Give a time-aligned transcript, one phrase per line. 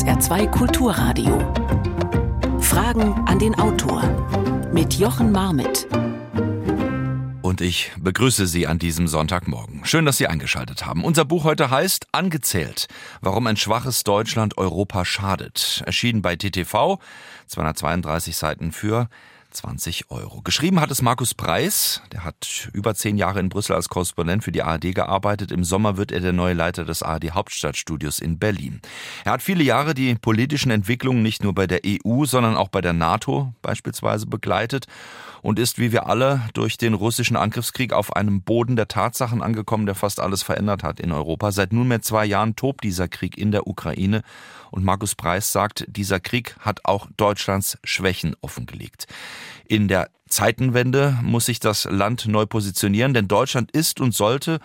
[0.00, 1.38] SR2 Kulturradio.
[2.62, 4.02] Fragen an den Autor
[4.72, 5.86] mit Jochen Marmit.
[7.42, 9.84] Und ich begrüße Sie an diesem Sonntagmorgen.
[9.84, 11.04] Schön, dass Sie eingeschaltet haben.
[11.04, 12.88] Unser Buch heute heißt Angezählt.
[13.20, 15.82] Warum ein schwaches Deutschland Europa schadet.
[15.84, 16.98] Erschienen bei TTV.
[17.48, 19.10] 232 Seiten für
[19.50, 20.42] 20 Euro.
[20.42, 22.02] Geschrieben hat es Markus Preis.
[22.12, 25.52] Der hat über zehn Jahre in Brüssel als Korrespondent für die ARD gearbeitet.
[25.52, 28.80] Im Sommer wird er der neue Leiter des ARD Hauptstadtstudios in Berlin.
[29.24, 32.80] Er hat viele Jahre die politischen Entwicklungen nicht nur bei der EU, sondern auch bei
[32.80, 34.86] der NATO beispielsweise begleitet
[35.42, 39.86] und ist, wie wir alle, durch den russischen Angriffskrieg auf einem Boden der Tatsachen angekommen,
[39.86, 41.52] der fast alles verändert hat in Europa.
[41.52, 44.22] Seit nunmehr zwei Jahren tobt dieser Krieg in der Ukraine
[44.70, 49.06] und Markus Preis sagt, dieser Krieg hat auch Deutschlands Schwächen offengelegt.
[49.66, 54.60] In der Zeitenwende muss sich das Land neu positionieren, denn Deutschland ist und sollte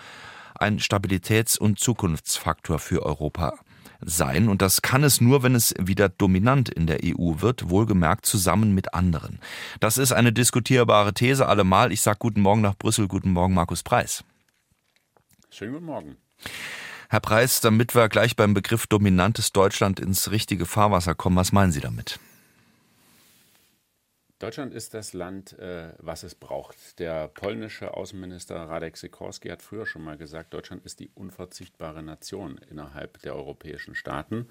[0.55, 3.53] ein Stabilitäts- und Zukunftsfaktor für Europa
[4.01, 4.49] sein.
[4.49, 8.73] Und das kann es nur, wenn es wieder dominant in der EU wird, wohlgemerkt zusammen
[8.73, 9.39] mit anderen.
[9.79, 11.91] Das ist eine diskutierbare These allemal.
[11.91, 13.07] Ich sage guten Morgen nach Brüssel.
[13.07, 14.23] Guten Morgen, Markus Preis.
[15.49, 16.17] Schönen guten Morgen.
[17.09, 21.71] Herr Preis, damit wir gleich beim Begriff dominantes Deutschland ins richtige Fahrwasser kommen, was meinen
[21.71, 22.19] Sie damit?
[24.39, 26.99] Deutschland ist das Land, äh, was es braucht.
[26.99, 32.59] Der polnische Außenminister Radek Sikorski hat früher schon mal gesagt, Deutschland ist die unverzichtbare Nation
[32.69, 34.47] innerhalb der europäischen Staaten.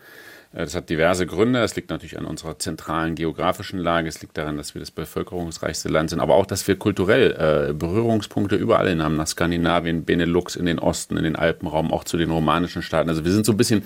[0.55, 1.63] Äh, das hat diverse Gründe.
[1.63, 4.09] Es liegt natürlich an unserer zentralen geografischen Lage.
[4.09, 7.73] Es liegt daran, dass wir das bevölkerungsreichste Land sind, aber auch, dass wir kulturell äh,
[7.75, 9.17] Berührungspunkte überall hin haben.
[9.17, 13.11] Nach Skandinavien, Benelux, in den Osten, in den Alpenraum, auch zu den romanischen Staaten.
[13.11, 13.85] Also wir sind so ein bisschen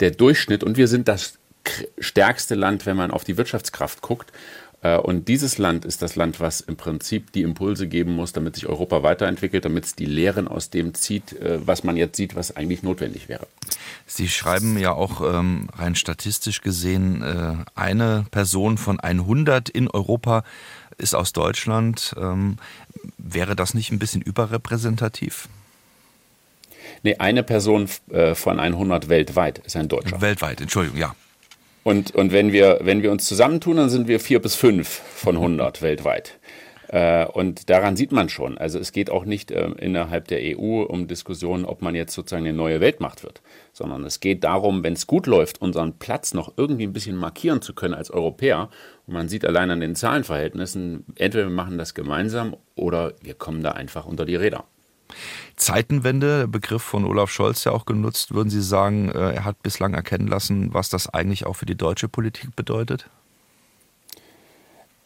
[0.00, 1.38] der Durchschnitt und wir sind das
[1.98, 4.32] stärkste Land, wenn man auf die Wirtschaftskraft guckt.
[4.86, 8.54] Äh, und dieses Land ist das Land, was im Prinzip die Impulse geben muss, damit
[8.54, 12.36] sich Europa weiterentwickelt, damit es die Lehren aus dem zieht, äh, was man jetzt sieht,
[12.36, 13.46] was eigentlich notwendig wäre.
[14.06, 20.44] Sie schreiben ja auch ähm, rein statistisch gesehen, äh, eine Person von 100 in Europa
[20.98, 22.14] ist aus Deutschland.
[22.18, 22.58] Ähm,
[23.18, 25.48] wäre das nicht ein bisschen überrepräsentativ?
[27.02, 30.20] Nee, eine Person von 100 weltweit ist ein Deutscher.
[30.20, 31.14] Weltweit, Entschuldigung, ja.
[31.86, 35.36] Und, und wenn, wir, wenn wir uns zusammentun, dann sind wir vier bis fünf von
[35.36, 36.36] 100 weltweit.
[36.88, 38.58] Äh, und daran sieht man schon.
[38.58, 42.44] Also es geht auch nicht äh, innerhalb der EU um Diskussionen, ob man jetzt sozusagen
[42.44, 43.40] eine neue Weltmacht wird,
[43.72, 47.62] sondern es geht darum, wenn es gut läuft, unseren Platz noch irgendwie ein bisschen markieren
[47.62, 48.68] zu können als Europäer.
[49.06, 53.62] Und man sieht allein an den Zahlenverhältnissen, entweder wir machen das gemeinsam oder wir kommen
[53.62, 54.64] da einfach unter die Räder.
[55.56, 59.94] Zeitenwende, Begriff von Olaf Scholz ja auch genutzt, würden Sie sagen, äh, er hat bislang
[59.94, 63.08] erkennen lassen, was das eigentlich auch für die deutsche Politik bedeutet?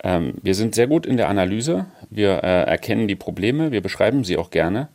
[0.02, 1.86] Ähm, wir sind sehr gut in der Analyse.
[2.08, 4.88] Wir äh, erkennen die Probleme, wir beschreiben sie auch gerne.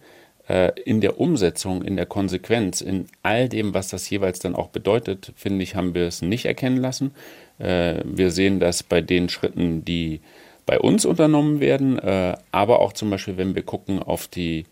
[0.47, 4.69] Äh, in der Umsetzung, in der Konsequenz, in all dem, was das jeweils dann auch
[4.69, 7.15] bedeutet, finde ich, haben wir es nicht erkennen lassen.
[7.57, 10.21] Äh, wir sehen das bei den Schritten, die
[10.67, 14.65] bei uns unternommen werden, äh, aber auch zum Beispiel, wenn wir gucken auf die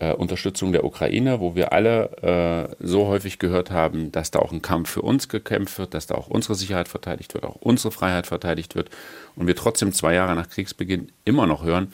[0.00, 4.52] äh, Unterstützung der Ukraine, wo wir alle äh, so häufig gehört haben, dass da auch
[4.52, 7.92] ein Kampf für uns gekämpft wird, dass da auch unsere Sicherheit verteidigt wird, auch unsere
[7.92, 8.90] Freiheit verteidigt wird
[9.36, 11.92] und wir trotzdem zwei Jahre nach Kriegsbeginn immer noch hören,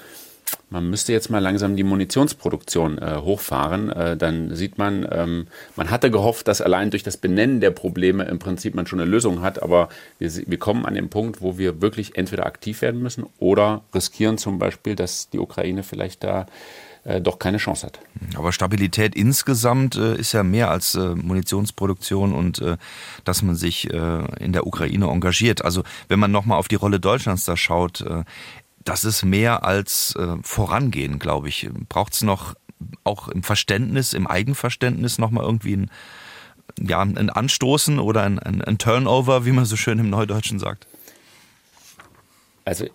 [0.71, 3.91] man müsste jetzt mal langsam die Munitionsproduktion äh, hochfahren.
[3.91, 5.47] Äh, dann sieht man, ähm,
[5.77, 9.11] man hatte gehofft, dass allein durch das Benennen der Probleme im Prinzip man schon eine
[9.11, 9.89] Lösung hat, aber
[10.19, 14.39] wir, wir kommen an den Punkt, wo wir wirklich entweder aktiv werden müssen oder riskieren
[14.39, 16.47] zum Beispiel, dass die Ukraine vielleicht da
[17.21, 18.01] doch keine Chance hat.
[18.37, 22.77] Aber Stabilität insgesamt äh, ist ja mehr als äh, Munitionsproduktion und äh,
[23.25, 25.65] dass man sich äh, in der Ukraine engagiert.
[25.65, 28.25] Also wenn man nochmal auf die Rolle Deutschlands da schaut, äh,
[28.85, 31.69] das ist mehr als Vorangehen, glaube ich.
[31.89, 32.55] Braucht es noch
[33.03, 35.91] auch im Verständnis, im Eigenverständnis nochmal irgendwie ein,
[36.79, 40.87] ja, ein Anstoßen oder ein, ein, ein Turnover, wie man so schön im Neudeutschen sagt?
[42.65, 42.87] Also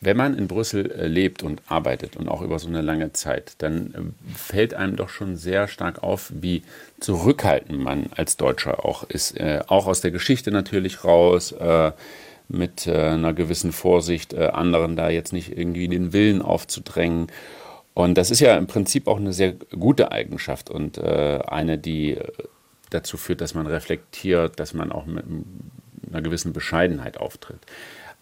[0.00, 3.54] wenn man in Brüssel äh, lebt und arbeitet und auch über so eine lange Zeit,
[3.58, 6.62] dann äh, fällt einem doch schon sehr stark auf, wie
[7.00, 9.36] zurückhaltend man als Deutscher auch ist.
[9.36, 11.54] Äh, auch aus der Geschichte natürlich raus,
[12.50, 17.26] mit einer gewissen Vorsicht, anderen da jetzt nicht irgendwie den Willen aufzudrängen.
[17.92, 22.16] Und das ist ja im Prinzip auch eine sehr gute Eigenschaft und eine, die
[22.88, 25.24] dazu führt, dass man reflektiert, dass man auch mit
[26.10, 27.60] einer gewissen Bescheidenheit auftritt.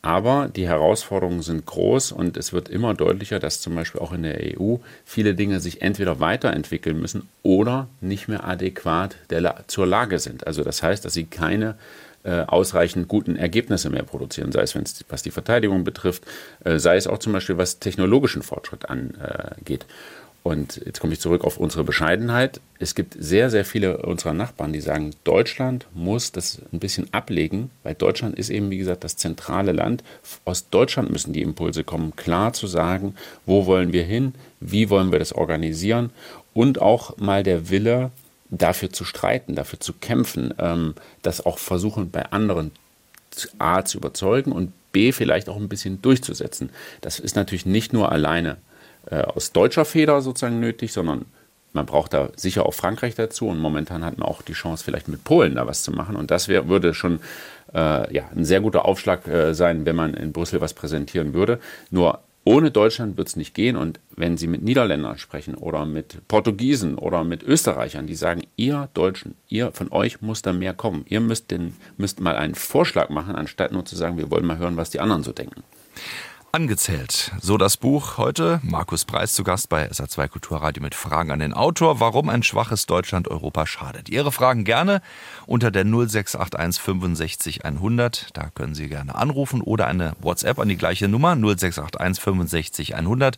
[0.02, 4.22] Aber die Herausforderungen sind groß und es wird immer deutlicher, dass zum Beispiel auch in
[4.22, 10.19] der EU viele Dinge sich entweder weiterentwickeln müssen oder nicht mehr adäquat der, zur Lage
[10.20, 10.46] sind.
[10.46, 11.75] Also das heißt, dass sie keine
[12.26, 14.76] äh, ausreichend guten Ergebnisse mehr produzieren, sei es
[15.08, 16.25] was die Verteidigung betrifft,
[16.64, 19.87] äh, sei es auch zum Beispiel was technologischen Fortschritt angeht.
[20.46, 22.60] Und jetzt komme ich zurück auf unsere Bescheidenheit.
[22.78, 27.72] Es gibt sehr, sehr viele unserer Nachbarn, die sagen, Deutschland muss das ein bisschen ablegen,
[27.82, 30.04] weil Deutschland ist eben, wie gesagt, das zentrale Land.
[30.44, 35.10] Aus Deutschland müssen die Impulse kommen, klar zu sagen, wo wollen wir hin, wie wollen
[35.10, 36.10] wir das organisieren
[36.54, 38.12] und auch mal der Wille,
[38.48, 42.70] dafür zu streiten, dafür zu kämpfen, ähm, das auch versuchen bei anderen
[43.58, 46.70] A zu überzeugen und B vielleicht auch ein bisschen durchzusetzen.
[47.00, 48.58] Das ist natürlich nicht nur alleine
[49.11, 51.26] äh, aus deutscher Feder sozusagen nötig, sondern
[51.73, 55.08] man braucht da sicher auch Frankreich dazu und momentan hat man auch die Chance, vielleicht
[55.08, 56.17] mit Polen da was zu machen.
[56.17, 57.20] Und das wär, würde schon
[57.75, 61.61] äh, ja, ein sehr guter Aufschlag äh, sein, wenn man in Brüssel was präsentieren würde.
[61.91, 63.76] Nur ohne Deutschland wird es nicht gehen.
[63.76, 68.88] Und wenn Sie mit Niederländern sprechen oder mit Portugiesen oder mit Österreichern, die sagen, ihr
[68.94, 71.05] Deutschen, ihr von euch muss da mehr kommen.
[71.08, 74.58] Ihr müsst, den, müsst mal einen Vorschlag machen, anstatt nur zu sagen, wir wollen mal
[74.58, 75.62] hören, was die anderen so denken.
[76.56, 77.32] Angezählt.
[77.43, 78.61] So das Buch heute.
[78.62, 82.00] Markus Preis zu Gast bei SA2 Kulturradio mit Fragen an den Autor.
[82.00, 84.08] Warum ein schwaches Deutschland Europa schadet.
[84.08, 85.03] Ihre Fragen gerne
[85.47, 88.29] unter der 0681 65 100.
[88.32, 93.37] Da können Sie gerne anrufen oder eine WhatsApp an die gleiche Nummer 0681 65 100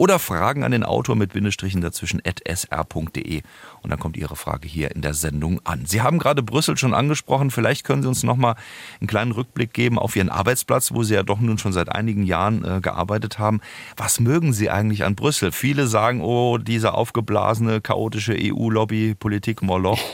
[0.00, 3.42] oder Fragen an den Autor mit Bindestrichen dazwischen sr.de
[3.82, 5.84] und dann kommt Ihre Frage hier in der Sendung an.
[5.84, 7.50] Sie haben gerade Brüssel schon angesprochen.
[7.50, 8.54] Vielleicht können Sie uns noch mal
[8.98, 12.22] einen kleinen Rückblick geben auf Ihren Arbeitsplatz, wo Sie ja doch nun schon seit einigen
[12.22, 13.60] Jahren äh, gearbeitet haben.
[13.94, 15.52] Was mögen Sie eigentlich an Brüssel?
[15.52, 20.00] Viele sagen, oh, diese aufgeblasene, chaotische EU-Lobby, Politik, Moloch.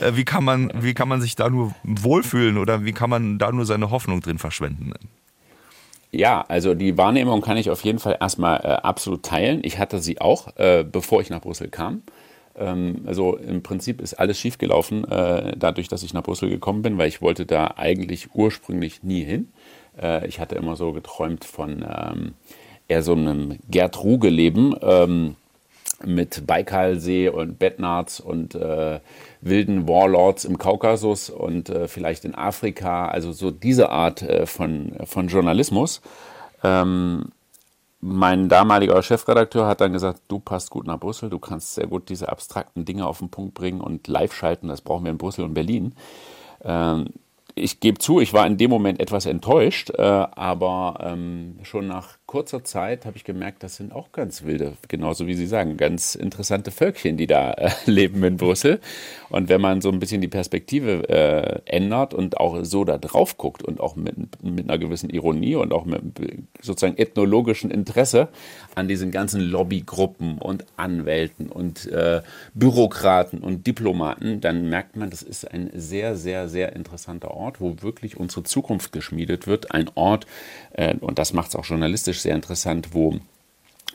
[0.00, 3.38] Äh, wie, kann man, wie kann man sich da nur wohlfühlen oder wie kann man
[3.38, 4.92] da nur seine Hoffnung drin verschwenden?
[6.14, 9.60] Ja, also die Wahrnehmung kann ich auf jeden Fall erstmal äh, absolut teilen.
[9.64, 12.02] Ich hatte sie auch, äh, bevor ich nach Brüssel kam.
[12.56, 16.98] Ähm, also im Prinzip ist alles schiefgelaufen, äh, dadurch, dass ich nach Brüssel gekommen bin,
[16.98, 19.48] weil ich wollte da eigentlich ursprünglich nie hin.
[20.00, 22.34] Äh, ich hatte immer so geträumt von ähm,
[22.86, 25.34] eher so einem Gerd-Ruge-Leben ähm,
[26.02, 29.00] mit Baikalsee und Bettnarz und äh,
[29.40, 34.92] wilden Warlords im Kaukasus und äh, vielleicht in Afrika, also so diese Art äh, von,
[35.04, 36.00] von Journalismus.
[36.62, 37.26] Ähm,
[38.00, 42.10] mein damaliger Chefredakteur hat dann gesagt, du passt gut nach Brüssel, du kannst sehr gut
[42.10, 45.44] diese abstrakten Dinge auf den Punkt bringen und live schalten, das brauchen wir in Brüssel
[45.44, 45.94] und Berlin.
[46.62, 47.06] Ähm,
[47.54, 52.18] ich gebe zu, ich war in dem Moment etwas enttäuscht, äh, aber ähm, schon nach
[52.34, 56.16] kurzer Zeit habe ich gemerkt, das sind auch ganz wilde, genauso wie Sie sagen, ganz
[56.16, 58.80] interessante Völkchen, die da äh, leben in Brüssel.
[59.30, 63.38] Und wenn man so ein bisschen die Perspektive äh, ändert und auch so da drauf
[63.38, 66.00] guckt und auch mit, mit einer gewissen Ironie und auch mit
[66.60, 68.26] sozusagen ethnologischen Interesse
[68.74, 72.20] an diesen ganzen Lobbygruppen und Anwälten und äh,
[72.52, 77.80] Bürokraten und Diplomaten, dann merkt man, das ist ein sehr, sehr, sehr interessanter Ort, wo
[77.80, 79.70] wirklich unsere Zukunft geschmiedet wird.
[79.70, 80.26] Ein Ort,
[80.74, 83.18] äh, und das macht es auch journalistisch sehr interessant, wo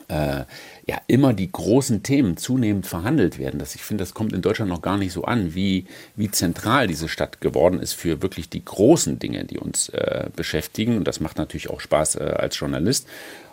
[0.08, 0.44] äh,
[0.86, 3.60] ja immer die großen Themen zunehmend verhandelt werden.
[3.60, 5.86] Das, ich finde, das kommt in Deutschland noch gar nicht so an, wie,
[6.16, 10.96] wie zentral diese Stadt geworden ist für wirklich die großen Dinge, die uns äh, beschäftigen.
[10.96, 13.06] Und das macht natürlich auch Spaß äh, als Journalist.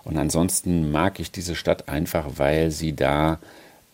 [0.04, 3.40] Und ansonsten mag ich diese Stadt einfach, weil sie da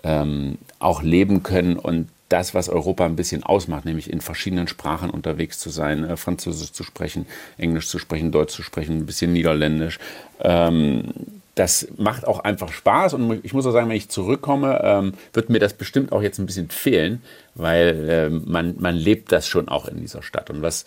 [0.03, 5.11] ähm, auch leben können und das, was Europa ein bisschen ausmacht, nämlich in verschiedenen Sprachen
[5.11, 7.27] unterwegs zu sein, äh, Französisch zu sprechen,
[7.59, 9.99] Englisch zu sprechen, Deutsch zu sprechen, ein bisschen Niederländisch.
[10.39, 11.13] Ähm,
[11.53, 15.51] das macht auch einfach Spaß und ich muss auch sagen, wenn ich zurückkomme, ähm, wird
[15.51, 17.21] mir das bestimmt auch jetzt ein bisschen fehlen,
[17.53, 20.49] weil äh, man, man lebt das schon auch in dieser Stadt.
[20.49, 20.85] Und was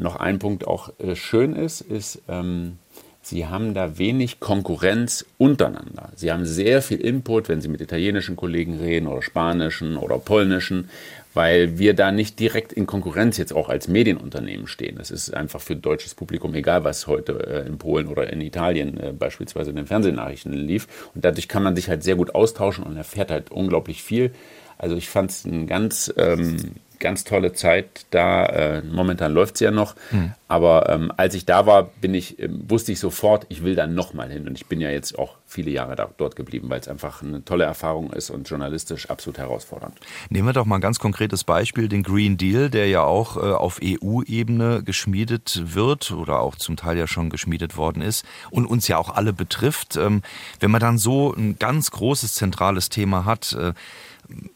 [0.00, 2.78] noch ein Punkt auch äh, schön ist, ist, ähm,
[3.24, 6.10] Sie haben da wenig Konkurrenz untereinander.
[6.14, 10.90] Sie haben sehr viel Input, wenn Sie mit italienischen Kollegen reden oder spanischen oder polnischen,
[11.32, 14.96] weil wir da nicht direkt in Konkurrenz jetzt auch als Medienunternehmen stehen.
[14.98, 19.00] Das ist einfach für deutsches Publikum egal, was heute äh, in Polen oder in Italien
[19.00, 20.86] äh, beispielsweise in den Fernsehnachrichten lief.
[21.14, 24.32] Und dadurch kann man sich halt sehr gut austauschen und erfährt halt unglaublich viel.
[24.76, 26.74] Also ich fand es ein ganz ähm,
[27.04, 28.46] ganz tolle Zeit da.
[28.46, 29.94] Äh, momentan läuft es ja noch.
[30.10, 30.32] Mhm.
[30.48, 33.86] Aber ähm, als ich da war, bin ich, äh, wusste ich sofort, ich will da
[33.86, 34.48] nochmal hin.
[34.48, 37.44] Und ich bin ja jetzt auch viele Jahre da, dort geblieben, weil es einfach eine
[37.44, 39.98] tolle Erfahrung ist und journalistisch absolut herausfordernd.
[40.30, 43.40] Nehmen wir doch mal ein ganz konkretes Beispiel, den Green Deal, der ja auch äh,
[43.40, 48.88] auf EU-Ebene geschmiedet wird oder auch zum Teil ja schon geschmiedet worden ist und uns
[48.88, 49.96] ja auch alle betrifft.
[49.96, 50.22] Ähm,
[50.60, 53.74] wenn man dann so ein ganz großes zentrales Thema hat, äh,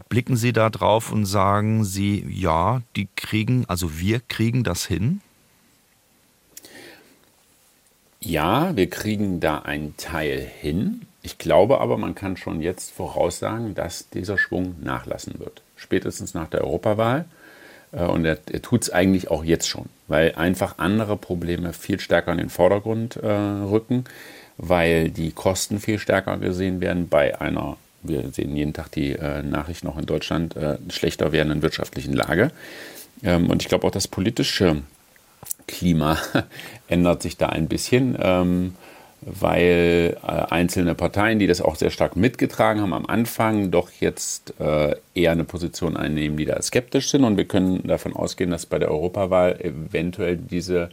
[0.08, 5.20] blicken Sie da drauf und sagen Sie, ja, die kriegen, also wir kriegen das hin?
[8.20, 11.02] Ja, wir kriegen da einen Teil hin.
[11.22, 15.62] Ich glaube aber, man kann schon jetzt voraussagen, dass dieser Schwung nachlassen wird.
[15.76, 17.26] Spätestens nach der Europawahl.
[17.92, 22.00] Äh, und er, er tut es eigentlich auch jetzt schon, weil einfach andere Probleme viel
[22.00, 24.04] stärker in den Vordergrund äh, rücken
[24.58, 29.42] weil die Kosten viel stärker gesehen werden bei einer, wir sehen jeden Tag die äh,
[29.42, 32.50] Nachrichten auch in Deutschland, äh, schlechter werdenden wirtschaftlichen Lage.
[33.22, 34.82] Ähm, und ich glaube auch das politische
[35.66, 36.18] Klima
[36.88, 38.16] ändert sich da ein bisschen.
[38.20, 38.74] Ähm,
[39.20, 44.54] weil äh, einzelne Parteien, die das auch sehr stark mitgetragen haben am Anfang, doch jetzt
[44.60, 47.24] äh, eher eine Position einnehmen, die da skeptisch sind.
[47.24, 50.90] Und wir können davon ausgehen, dass bei der Europawahl eventuell diese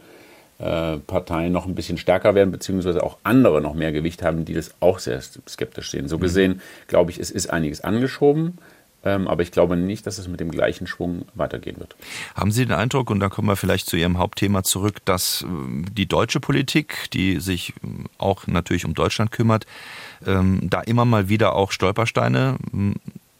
[0.58, 4.74] Parteien noch ein bisschen stärker werden, beziehungsweise auch andere noch mehr Gewicht haben, die das
[4.80, 6.08] auch sehr skeptisch sehen.
[6.08, 6.22] So mhm.
[6.22, 8.58] gesehen, glaube ich, es ist einiges angeschoben.
[9.06, 11.94] Ähm, aber ich glaube nicht, dass es mit dem gleichen Schwung weitergehen wird.
[12.34, 15.46] Haben Sie den Eindruck, und da kommen wir vielleicht zu Ihrem Hauptthema zurück, dass äh,
[15.92, 19.64] die deutsche Politik, die sich äh, auch natürlich um Deutschland kümmert,
[20.26, 22.56] ähm, da immer mal wieder auch Stolpersteine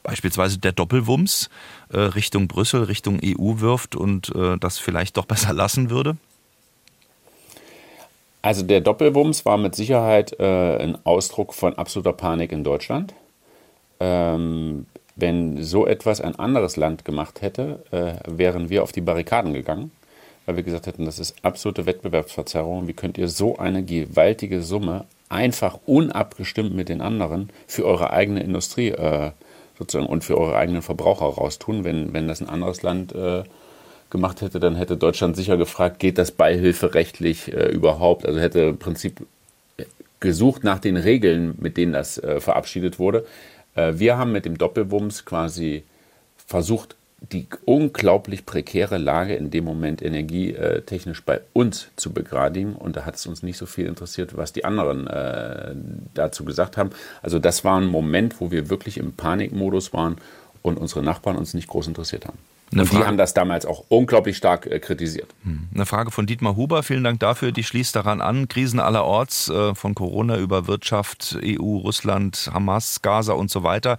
[0.05, 1.51] beispielsweise der Doppelwumms
[1.89, 6.17] äh, Richtung Brüssel, Richtung EU wirft und das vielleicht doch besser lassen würde?
[8.47, 13.13] Also der Doppelwumms war mit Sicherheit ein Ausdruck von absoluter Panik in Deutschland.
[13.99, 14.87] Ähm,
[15.17, 19.91] wenn so etwas ein anderes Land gemacht hätte, äh, wären wir auf die Barrikaden gegangen,
[20.45, 22.87] weil wir gesagt hätten, das ist absolute Wettbewerbsverzerrung.
[22.87, 28.45] Wie könnt ihr so eine gewaltige Summe einfach unabgestimmt mit den anderen für eure eigene
[28.45, 29.33] Industrie äh,
[29.77, 31.83] sozusagen und für eure eigenen Verbraucher raustun?
[31.83, 33.43] Wenn, wenn das ein anderes Land äh,
[34.17, 38.27] gemacht hätte, dann hätte Deutschland sicher gefragt, geht das beihilferechtlich äh, überhaupt?
[38.27, 39.27] Also hätte im Prinzip
[40.21, 43.27] gesucht nach den Regeln, mit denen das äh, verabschiedet wurde.
[43.75, 45.85] Äh, wir haben mit dem Doppelwumms quasi
[46.47, 46.97] versucht,
[47.33, 52.75] die unglaublich prekäre Lage in dem Moment energietechnisch bei uns zu begradigen.
[52.75, 55.75] Und da hat es uns nicht so viel interessiert, was die anderen äh,
[56.15, 56.91] dazu gesagt haben.
[57.23, 60.17] Also das war ein Moment, wo wir wirklich im Panikmodus waren
[60.63, 62.39] und unsere Nachbarn uns nicht groß interessiert haben.
[62.73, 65.35] Und die haben das damals auch unglaublich stark äh, kritisiert.
[65.45, 65.69] Hm.
[65.75, 67.53] Eine Frage von Dietmar Huber, vielen Dank dafür.
[67.53, 68.49] Die schließt daran an.
[68.49, 73.99] Krisen allerorts, äh, von Corona über Wirtschaft, EU, Russland, Hamas, Gaza und so weiter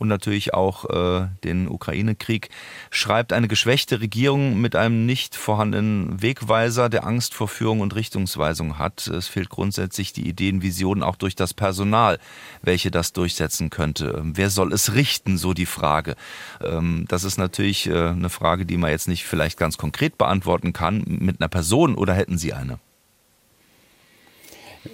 [0.00, 2.48] und natürlich auch äh, den Ukraine-Krieg,
[2.90, 8.78] schreibt eine geschwächte Regierung mit einem nicht vorhandenen Wegweiser, der Angst vor Führung und Richtungsweisung
[8.78, 9.06] hat.
[9.06, 12.18] Es fehlt grundsätzlich die Ideen, Visionen auch durch das Personal,
[12.62, 14.22] welche das durchsetzen könnte.
[14.24, 16.16] Wer soll es richten, so die Frage.
[16.64, 20.72] Ähm, das ist natürlich äh, eine Frage, die man jetzt nicht vielleicht ganz konkret beantworten
[20.72, 22.78] kann mit einer Person oder hätten Sie eine?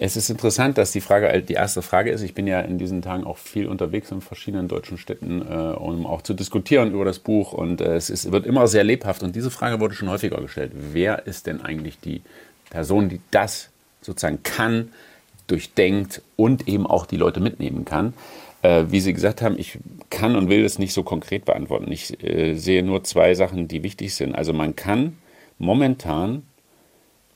[0.00, 2.22] Es ist interessant, dass die Frage die erste Frage ist.
[2.22, 6.06] Ich bin ja in diesen Tagen auch viel unterwegs in verschiedenen deutschen Städten, äh, um
[6.06, 7.52] auch zu diskutieren über das Buch.
[7.52, 9.22] Und äh, es ist, wird immer sehr lebhaft.
[9.22, 10.72] Und diese Frage wurde schon häufiger gestellt.
[10.74, 12.22] Wer ist denn eigentlich die
[12.68, 13.70] Person, die das
[14.02, 14.90] sozusagen kann,
[15.46, 18.12] durchdenkt und eben auch die Leute mitnehmen kann?
[18.62, 19.78] Äh, wie Sie gesagt haben, ich
[20.10, 21.92] kann und will es nicht so konkret beantworten.
[21.92, 22.16] Ich
[22.54, 24.34] sehe nur zwei Sachen, die wichtig sind.
[24.34, 25.16] Also man kann
[25.58, 26.42] momentan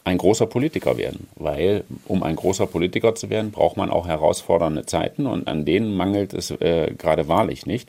[0.05, 4.87] ein großer Politiker werden, weil um ein großer Politiker zu werden, braucht man auch herausfordernde
[4.87, 7.89] Zeiten und an denen mangelt es äh, gerade wahrlich nicht.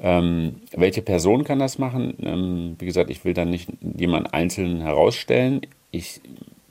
[0.00, 2.16] Ähm, welche Person kann das machen?
[2.22, 5.62] Ähm, wie gesagt, ich will da nicht jemand einzeln herausstellen.
[5.90, 6.20] Ich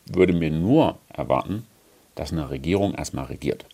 [0.06, 1.66] würde mir nur erwarten,
[2.16, 3.66] dass eine Regierung erstmal regiert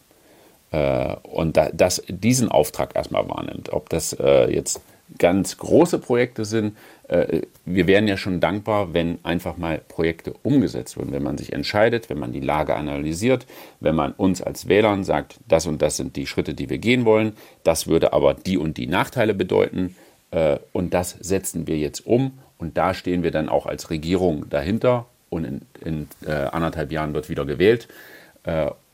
[0.71, 3.71] äh, und da, das, diesen Auftrag erstmal wahrnimmt.
[3.71, 4.81] Ob das äh, jetzt
[5.17, 6.75] ganz große Projekte sind.
[7.07, 11.53] Äh, wir wären ja schon dankbar, wenn einfach mal Projekte umgesetzt würden, wenn man sich
[11.53, 13.45] entscheidet, wenn man die Lage analysiert,
[13.79, 17.05] wenn man uns als Wählern sagt, das und das sind die Schritte, die wir gehen
[17.05, 17.33] wollen,
[17.63, 19.95] das würde aber die und die Nachteile bedeuten
[20.31, 22.39] äh, und das setzen wir jetzt um.
[22.57, 25.07] Und da stehen wir dann auch als Regierung dahinter.
[25.29, 27.87] Und in, in äh, anderthalb Jahren wird wieder gewählt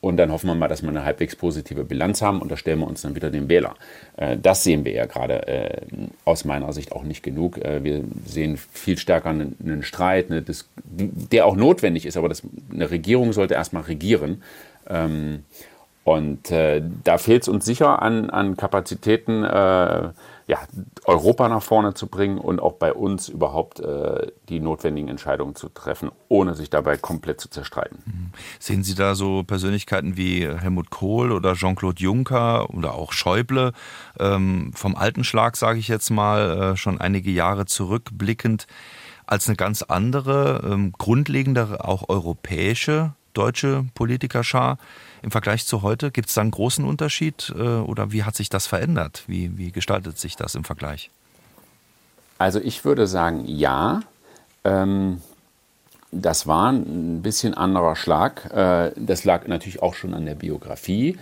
[0.01, 2.79] und dann hoffen wir mal, dass wir eine halbwegs positive Bilanz haben und da stellen
[2.79, 3.75] wir uns dann wieder den Wähler.
[4.17, 5.81] Äh, das sehen wir ja gerade äh,
[6.25, 7.59] aus meiner Sicht auch nicht genug.
[7.59, 10.27] Äh, wir sehen viel stärker einen, Streit,
[10.83, 12.33] der auch notwendig ist, aber
[12.73, 14.41] eine Regierung sollte erstmal regieren.
[14.89, 15.45] Ähm,
[16.03, 19.43] und da fehlt es uns sicher an, Kapazitäten,
[20.47, 20.59] ja,
[21.05, 25.69] Europa nach vorne zu bringen und auch bei uns überhaupt äh, die notwendigen Entscheidungen zu
[25.69, 27.99] treffen, ohne sich dabei komplett zu zerstreiten.
[28.05, 28.31] Mhm.
[28.59, 33.73] Sehen Sie da so Persönlichkeiten wie Helmut Kohl oder Jean-Claude Juncker oder auch Schäuble
[34.19, 38.67] ähm, vom alten Schlag, sage ich jetzt mal, äh, schon einige Jahre zurückblickend,
[39.25, 44.77] als eine ganz andere, ähm, grundlegendere, auch europäische deutsche Politikerschar
[45.21, 46.11] im Vergleich zu heute?
[46.11, 49.23] Gibt es da einen großen Unterschied äh, oder wie hat sich das verändert?
[49.27, 51.09] Wie, wie gestaltet sich das im Vergleich?
[52.37, 54.01] Also ich würde sagen, ja.
[54.63, 55.21] Ähm,
[56.11, 58.51] das war ein bisschen anderer Schlag.
[58.51, 61.17] Äh, das lag natürlich auch schon an der Biografie.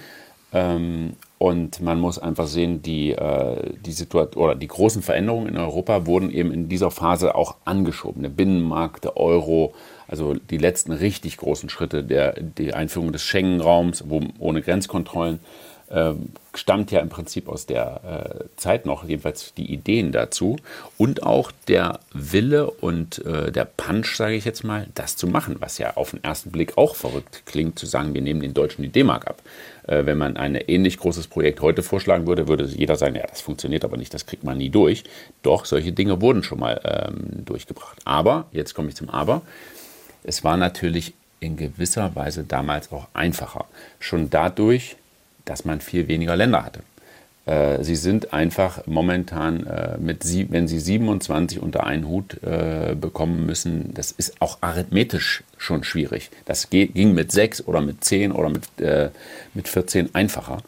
[0.52, 5.58] Ähm, Und man muss einfach sehen, die, äh, die Situation oder die großen Veränderungen in
[5.58, 8.22] Europa wurden eben in dieser Phase auch angeschoben.
[8.22, 9.74] Der Binnenmarkt, der Euro,
[10.10, 14.04] also die letzten richtig großen Schritte, der, die Einführung des Schengen-Raums,
[14.38, 15.40] ohne Grenzkontrollen,
[15.90, 16.14] äh,
[16.54, 20.58] stammt ja im Prinzip aus der äh, Zeit noch, jedenfalls die Ideen dazu
[20.98, 25.56] und auch der Wille und äh, der Punch, sage ich jetzt mal, das zu machen,
[25.60, 28.84] was ja auf den ersten Blick auch verrückt klingt, zu sagen, wir nehmen den Deutschen
[28.84, 29.42] die D-Mark ab.
[29.90, 33.42] Äh, wenn man ein ähnlich großes Projekt heute vorschlagen würde, würde jeder sagen, ja, das
[33.42, 35.04] funktioniert aber nicht, das kriegt man nie durch.
[35.42, 37.98] Doch, solche Dinge wurden schon mal ähm, durchgebracht.
[38.06, 39.42] Aber, jetzt komme ich zum Aber,
[40.24, 43.66] es war natürlich in gewisser Weise damals auch einfacher.
[44.00, 44.96] Schon dadurch,
[45.46, 46.82] dass man viel weniger Länder hatte.
[47.50, 52.94] Äh, sie sind einfach momentan, äh, mit sie, wenn sie 27 unter einen Hut äh,
[52.94, 56.30] bekommen müssen, das ist auch arithmetisch schon schwierig.
[56.46, 58.64] Das ging mit 6 oder mit 10 oder mit,
[59.54, 60.60] mit 14 einfacher.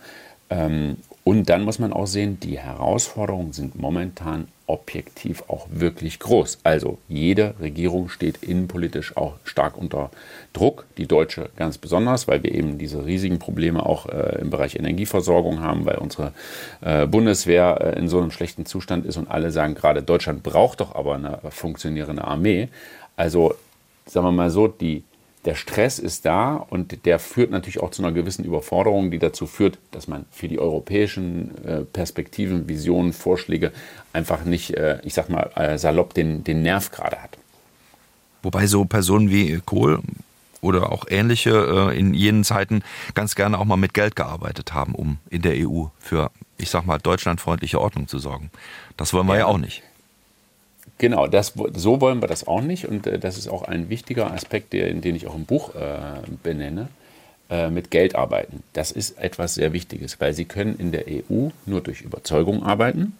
[0.50, 6.60] Ähm, und dann muss man auch sehen, die Herausforderungen sind momentan objektiv auch wirklich groß.
[6.64, 10.10] Also jede Regierung steht innenpolitisch auch stark unter
[10.54, 14.76] Druck, die deutsche ganz besonders, weil wir eben diese riesigen Probleme auch äh, im Bereich
[14.76, 16.34] Energieversorgung haben, weil unsere
[16.82, 20.82] äh, Bundeswehr äh, in so einem schlechten Zustand ist und alle sagen gerade, Deutschland braucht
[20.82, 22.70] doch aber eine funktionierende Armee.
[23.16, 23.54] Also
[24.06, 25.04] sagen wir mal so, die
[25.46, 29.48] der Stress ist da und der führt natürlich auch zu einer gewissen Überforderung, die dazu
[29.48, 33.72] führt, dass man für die europäischen äh, Perspektiven, Visionen, Vorschläge
[34.14, 37.38] einfach nicht, äh, ich sag mal, äh, salopp den, den Nerv gerade hat.
[38.44, 40.02] Wobei so Personen wie Kohl
[40.62, 42.84] oder auch ähnliche in jenen Zeiten
[43.16, 46.86] ganz gerne auch mal mit Geld gearbeitet haben, um in der EU für, ich sag
[46.86, 48.52] mal, deutschlandfreundliche Ordnung zu sorgen.
[48.96, 49.82] Das wollen wir ja, ja auch nicht.
[51.02, 52.88] Genau, das, so wollen wir das auch nicht.
[52.88, 55.98] Und äh, das ist auch ein wichtiger Aspekt, der, den ich auch im Buch äh,
[56.44, 56.90] benenne,
[57.50, 58.62] äh, mit Geld arbeiten.
[58.74, 63.18] Das ist etwas sehr Wichtiges, weil Sie können in der EU nur durch Überzeugung arbeiten.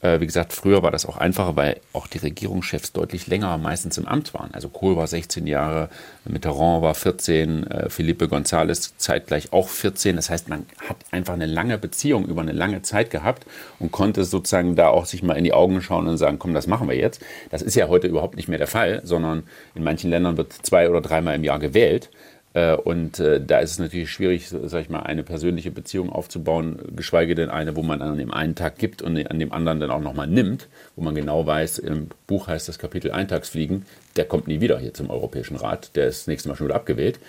[0.00, 3.98] Äh, wie gesagt, früher war das auch einfacher, weil auch die Regierungschefs deutlich länger meistens
[3.98, 4.54] im Amt waren.
[4.54, 5.88] Also Kohl war 16 Jahre,
[6.24, 10.14] Mitterrand war 14, äh, Felipe González zeitgleich auch 14.
[10.16, 13.44] Das heißt, man hat einfach eine lange Beziehung über eine lange Zeit gehabt
[13.80, 16.68] und konnte sozusagen da auch sich mal in die Augen schauen und sagen, komm, das
[16.68, 17.20] machen wir jetzt.
[17.50, 20.88] Das ist ja heute überhaupt nicht mehr der Fall, sondern in manchen Ländern wird zwei
[20.88, 22.10] oder dreimal im Jahr gewählt.
[22.58, 26.78] Äh, und äh, da ist es natürlich schwierig, sag ich mal, eine persönliche Beziehung aufzubauen,
[26.96, 29.90] geschweige denn eine, wo man an dem einen Tag gibt und an dem anderen dann
[29.90, 30.66] auch nochmal nimmt,
[30.96, 34.92] wo man genau weiß, im Buch heißt das Kapitel Eintagsfliegen, der kommt nie wieder hier
[34.92, 37.20] zum Europäischen Rat, der ist das nächste Mal schon wieder abgewählt.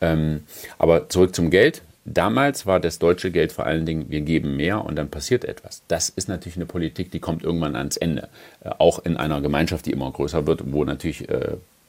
[0.00, 0.44] Ähm,
[0.78, 1.82] aber zurück zum Geld.
[2.04, 5.82] Damals war das deutsche Geld vor allen Dingen, wir geben mehr und dann passiert etwas.
[5.88, 8.28] Das ist natürlich eine Politik, die kommt irgendwann ans Ende.
[8.62, 11.28] Äh, auch in einer Gemeinschaft, die immer größer wird, wo natürlich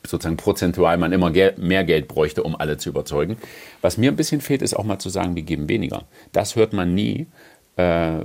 [0.06, 3.38] sozusagen prozentual man immer mehr Geld bräuchte, um alle zu überzeugen.
[3.82, 6.04] Was mir ein bisschen fehlt, ist auch mal zu sagen, wir geben weniger.
[6.32, 7.28] Das hört man nie.
[7.76, 8.20] Äh,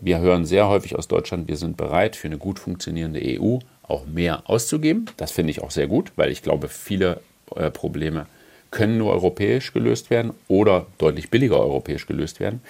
[0.00, 4.06] wir hören sehr häufig aus Deutschland, wir sind bereit, für eine gut funktionierende EU auch
[4.06, 5.06] mehr auszugeben.
[5.16, 7.20] Das finde ich auch sehr gut, weil ich glaube, viele
[7.56, 8.26] äh, Probleme
[8.70, 12.60] können nur europäisch gelöst werden oder deutlich billiger europäisch gelöst werden.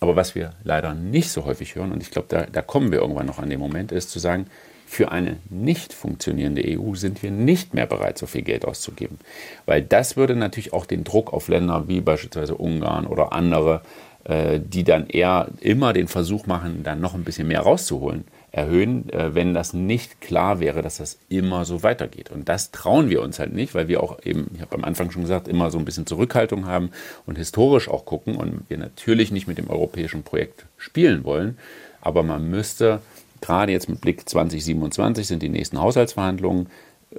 [0.00, 2.98] Aber was wir leider nicht so häufig hören, und ich glaube, da, da kommen wir
[2.98, 4.46] irgendwann noch an den Moment, ist zu sagen,
[4.86, 9.18] für eine nicht funktionierende EU sind wir nicht mehr bereit, so viel Geld auszugeben.
[9.66, 13.82] Weil das würde natürlich auch den Druck auf Länder wie beispielsweise Ungarn oder andere,
[14.24, 19.10] äh, die dann eher immer den Versuch machen, dann noch ein bisschen mehr rauszuholen, erhöhen,
[19.10, 22.30] äh, wenn das nicht klar wäre, dass das immer so weitergeht.
[22.30, 25.10] Und das trauen wir uns halt nicht, weil wir auch eben, ich habe am Anfang
[25.10, 26.90] schon gesagt, immer so ein bisschen Zurückhaltung haben
[27.26, 31.58] und historisch auch gucken und wir natürlich nicht mit dem europäischen Projekt spielen wollen.
[32.00, 33.00] Aber man müsste
[33.46, 36.66] Gerade jetzt mit Blick 2027 sind die nächsten Haushaltsverhandlungen.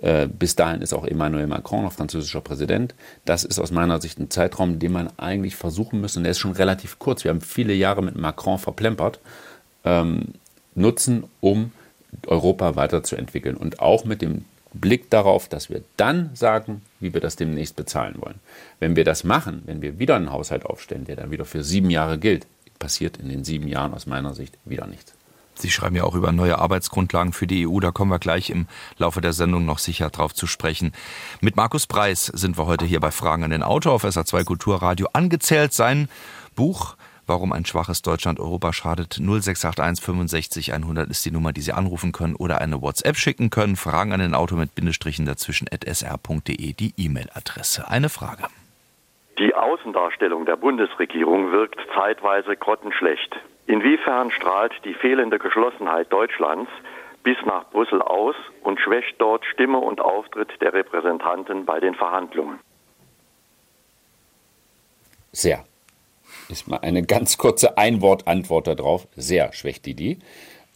[0.02, 2.96] Äh, bis dahin ist auch Emmanuel Macron noch französischer Präsident.
[3.24, 6.40] Das ist aus meiner Sicht ein Zeitraum, den man eigentlich versuchen müsste, und der ist
[6.40, 9.22] schon relativ kurz, wir haben viele Jahre mit Macron verplempert,
[9.86, 10.34] ähm,
[10.76, 11.72] nutzen, um
[12.26, 13.56] Europa weiterzuentwickeln.
[13.56, 18.16] Und auch mit dem Blick darauf, dass wir dann sagen, wie wir das demnächst bezahlen
[18.20, 18.42] wollen.
[18.82, 21.90] Wenn wir das machen, wenn wir wieder einen Haushalt aufstellen, der dann wieder für sieben
[21.90, 22.46] Jahre gilt,
[22.80, 25.17] passiert in den sieben Jahren aus meiner Sicht wieder nichts.
[25.60, 27.80] Sie schreiben ja auch über neue Arbeitsgrundlagen für die EU.
[27.80, 28.68] Da kommen wir gleich im
[28.98, 30.94] Laufe der Sendung noch sicher drauf zu sprechen.
[31.42, 35.08] Mit Markus Preis sind wir heute hier bei Fragen an den Autor auf SA2 Kulturradio
[35.14, 35.74] angezählt.
[35.74, 36.10] Sein
[36.56, 36.96] Buch
[37.28, 39.20] Warum ein schwaches Deutschland Europa schadet.
[39.20, 43.76] 0681 65 100 ist die Nummer, die Sie anrufen können oder eine WhatsApp schicken können.
[43.76, 47.90] Fragen an den Autor mit Bindestrichen dazwischen at sr.de die E-Mail-Adresse.
[47.90, 48.48] Eine Frage.
[49.40, 53.36] Die Außendarstellung der Bundesregierung wirkt zeitweise grottenschlecht.
[53.68, 56.72] Inwiefern strahlt die fehlende Geschlossenheit Deutschlands
[57.24, 62.60] bis nach Brüssel aus und schwächt dort Stimme und Auftritt der Repräsentanten bei den Verhandlungen?
[65.34, 65.66] Sehr.
[66.48, 69.08] ist mal eine ganz kurze Einwort-Antwort darauf.
[69.18, 70.20] Sehr schwächt die die.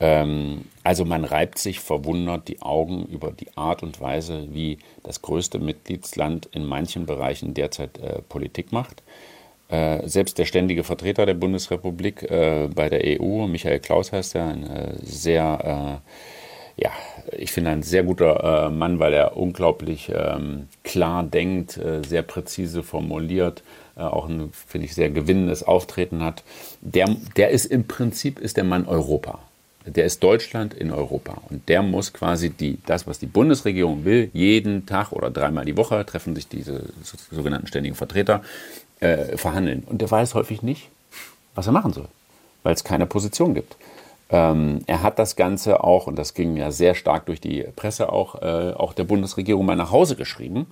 [0.02, 5.22] Ähm, also man reibt sich verwundert die Augen über die Art und Weise, wie das
[5.22, 9.02] größte Mitgliedsland in manchen Bereichen derzeit äh, Politik macht.
[9.72, 14.48] Äh, selbst der ständige Vertreter der Bundesrepublik äh, bei der EU, Michael Klaus heißt er,
[14.48, 16.02] ein äh, sehr,
[16.78, 16.92] äh, ja,
[17.38, 22.84] ich finde ein sehr guter äh, Mann, weil er unglaublich ähm, klar denkt, sehr präzise
[22.84, 23.64] formuliert,
[23.96, 26.44] auch ein, finde ich, sehr gewinnendes Auftreten hat.
[26.82, 27.08] Der,
[27.38, 29.40] der ist im Prinzip ist der Mann Europa
[29.86, 31.42] der ist Deutschland in Europa.
[31.50, 35.78] Und der muss quasi die, das, was die Bundesregierung will, jeden Tag oder dreimal die
[35.78, 36.90] Woche treffen sich diese
[37.32, 38.44] sogenannten ständigen Vertreter,
[39.02, 39.84] äh, verhandeln.
[39.86, 40.90] Und der weiß häufig nicht,
[41.54, 42.08] was er machen soll,
[42.64, 43.76] weil es keine Position gibt.
[44.30, 48.12] Ähm, er hat das Ganze auch, und das ging ja sehr stark durch die Presse
[48.12, 50.68] auch, äh, auch der Bundesregierung mal nach Hause geschrieben,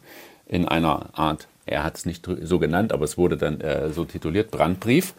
[0.48, 4.06] in einer Art, er hat es nicht so genannt, aber es wurde dann äh, so
[4.06, 5.14] tituliert, Brandbrief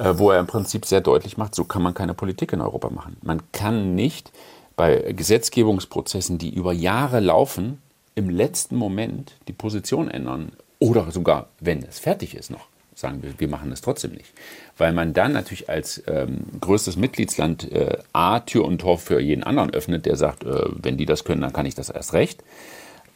[0.00, 2.90] äh, wo er im Prinzip sehr deutlich macht, so kann man keine Politik in Europa
[2.90, 3.16] machen.
[3.22, 4.32] Man kann nicht
[4.76, 7.82] bei Gesetzgebungsprozessen, die über Jahre laufen,
[8.14, 13.38] im letzten Moment die Position ändern oder sogar, wenn es fertig ist noch, sagen wir,
[13.38, 14.32] wir machen es trotzdem nicht.
[14.76, 19.44] Weil man dann natürlich als ähm, größtes Mitgliedsland äh, A Tür und Tor für jeden
[19.44, 22.42] anderen öffnet, der sagt, äh, wenn die das können, dann kann ich das erst recht.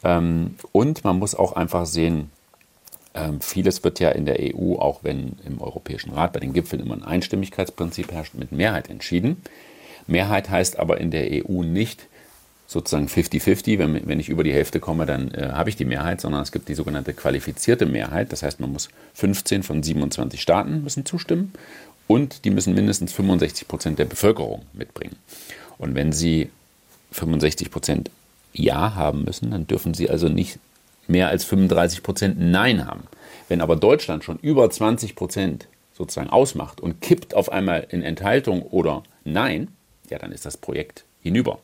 [0.05, 2.31] Ähm, und man muss auch einfach sehen,
[3.15, 6.83] ähm, vieles wird ja in der EU, auch wenn im Europäischen Rat bei den Gipfeln
[6.83, 9.43] immer ein Einstimmigkeitsprinzip herrscht, mit Mehrheit entschieden.
[10.07, 12.07] Mehrheit heißt aber in der EU nicht
[12.67, 16.21] sozusagen 50-50, wenn, wenn ich über die Hälfte komme, dann äh, habe ich die Mehrheit,
[16.21, 18.33] sondern es gibt die sogenannte qualifizierte Mehrheit.
[18.33, 21.53] Das heißt, man muss 15 von 27 Staaten müssen zustimmen
[22.07, 25.17] und die müssen mindestens 65 Prozent der Bevölkerung mitbringen.
[25.79, 26.51] Und wenn sie
[27.13, 28.11] 65 Prozent
[28.53, 30.59] Ja haben müssen, dann dürfen sie also nicht
[31.07, 33.05] mehr als 35 Prozent Nein haben.
[33.49, 38.63] Wenn aber Deutschland schon über 20 Prozent sozusagen ausmacht und kippt auf einmal in Enthaltung
[38.63, 39.69] oder Nein,
[40.11, 41.59] ja, dann ist das Projekt hinüber.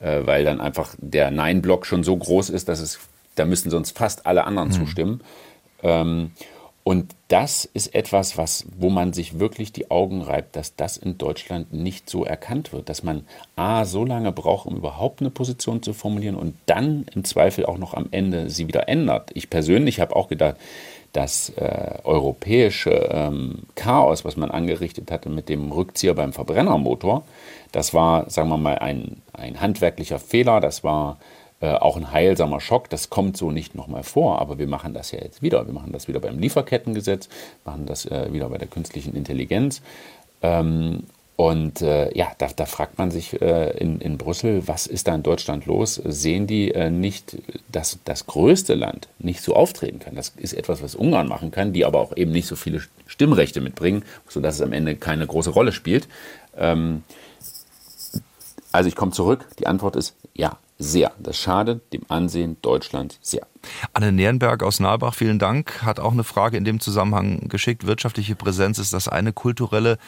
[0.00, 2.98] Äh, weil dann einfach der Nein-Block schon so groß ist, dass es,
[3.34, 4.72] da müssen sonst fast alle anderen mhm.
[4.72, 5.20] zustimmen.
[5.82, 6.32] Ähm,
[6.82, 11.18] und das ist etwas, was, wo man sich wirklich die Augen reibt, dass das in
[11.18, 15.82] Deutschland nicht so erkannt wird, dass man A, so lange braucht, um überhaupt eine Position
[15.82, 19.30] zu formulieren und dann im Zweifel auch noch am Ende sie wieder ändert.
[19.34, 20.56] Ich persönlich habe auch gedacht,
[21.12, 27.24] das äh, europäische ähm, Chaos, was man angerichtet hatte mit dem Rückzieher beim Verbrennermotor,
[27.72, 31.18] das war, sagen wir mal, ein, ein handwerklicher Fehler, das war
[31.60, 32.88] äh, auch ein heilsamer Schock.
[32.88, 35.66] Das kommt so nicht nochmal vor, aber wir machen das ja jetzt wieder.
[35.66, 37.28] Wir machen das wieder beim Lieferkettengesetz,
[37.64, 39.82] machen das äh, wieder bei der künstlichen Intelligenz.
[40.42, 41.04] Ähm,
[41.40, 45.14] und äh, ja, da, da, fragt man sich äh, in, in, Brüssel, was ist da
[45.14, 45.94] in Deutschland los?
[45.94, 47.38] Sehen die äh, nicht,
[47.72, 50.16] dass das größte Land nicht so auftreten kann?
[50.16, 53.62] Das ist etwas, was Ungarn machen kann, die aber auch eben nicht so viele Stimmrechte
[53.62, 56.08] mitbringen, sodass es am Ende keine große Rolle spielt.
[56.58, 57.04] Ähm,
[58.70, 61.12] also ich komme zurück, die Antwort ist ja, sehr.
[61.18, 63.46] Das schadet dem Ansehen Deutschlands sehr.
[63.92, 67.86] Anne Nierenberg aus Nalbach, vielen Dank, hat auch eine Frage in dem Zusammenhang geschickt.
[67.86, 69.98] Wirtschaftliche Präsenz ist das eine, kulturelle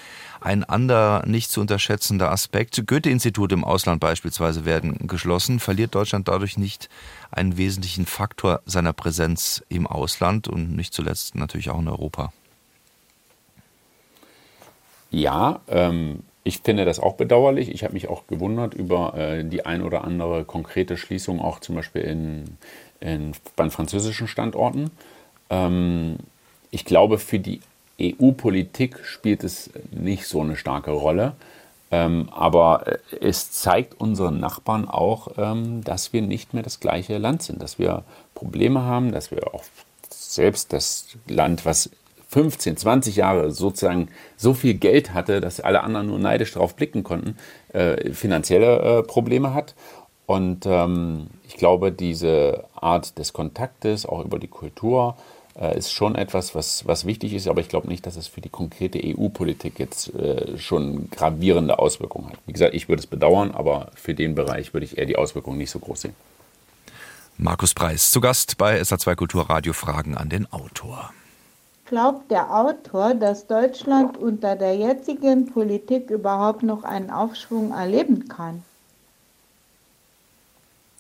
[0.40, 2.87] ein anderer nicht zu unterschätzender Aspekt.
[2.87, 5.61] Goethe-Institute im Ausland beispielsweise werden geschlossen.
[5.61, 6.88] Verliert Deutschland dadurch nicht
[7.30, 12.32] einen wesentlichen Faktor seiner Präsenz im Ausland und nicht zuletzt natürlich auch in Europa?
[15.11, 17.70] Ja, ähm, ich finde das auch bedauerlich.
[17.70, 21.76] Ich habe mich auch gewundert über äh, die ein oder andere konkrete Schließung, auch zum
[21.76, 22.57] Beispiel in,
[23.00, 24.90] in, bei französischen Standorten.
[25.50, 26.16] Ähm,
[26.70, 27.61] ich glaube, für die
[28.00, 31.35] EU-Politik spielt es nicht so eine starke Rolle.
[31.92, 37.18] Ähm, aber äh, es zeigt unseren Nachbarn auch, ähm, dass wir nicht mehr das gleiche
[37.18, 38.02] Land sind, dass wir
[38.35, 39.64] Probleme haben, dass wir auch
[40.09, 41.90] selbst das Land, was
[42.32, 47.04] 15, 20 Jahre sozusagen so viel Geld hatte, dass alle anderen nur neidisch darauf blicken
[47.04, 47.36] konnten,
[47.74, 49.74] äh, finanzielle äh, Probleme hat.
[50.24, 55.16] Und ähm, ich glaube, diese Art des Kontaktes, auch über die Kultur,
[55.60, 57.48] äh, ist schon etwas, was, was wichtig ist.
[57.48, 62.30] Aber ich glaube nicht, dass es für die konkrete EU-Politik jetzt äh, schon gravierende Auswirkungen
[62.30, 62.38] hat.
[62.46, 65.58] Wie gesagt, ich würde es bedauern, aber für den Bereich würde ich eher die Auswirkungen
[65.58, 66.14] nicht so groß sehen.
[67.36, 71.10] Markus Preis, zu Gast bei SA2 Kulturradio Fragen an den Autor
[71.92, 78.62] glaubt der Autor, dass Deutschland unter der jetzigen Politik überhaupt noch einen Aufschwung erleben kann?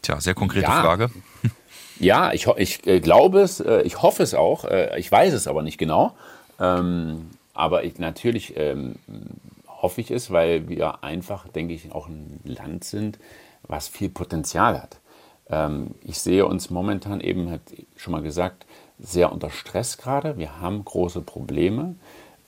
[0.02, 0.82] Tja, sehr konkrete ja.
[0.82, 1.10] Frage.
[1.98, 4.64] Ja, ich, ich äh, glaube es, äh, ich hoffe es auch.
[4.64, 6.16] Äh, ich weiß es aber nicht genau.
[6.58, 8.96] Ähm, aber ich, natürlich ähm,
[9.68, 13.20] hoffe ich es, weil wir einfach, denke ich, auch ein Land sind,
[13.62, 14.96] was viel Potenzial hat.
[15.48, 17.60] Ähm, ich sehe uns momentan eben, hat
[17.96, 18.66] schon mal gesagt,
[19.02, 20.38] sehr unter Stress gerade.
[20.38, 21.96] Wir haben große Probleme.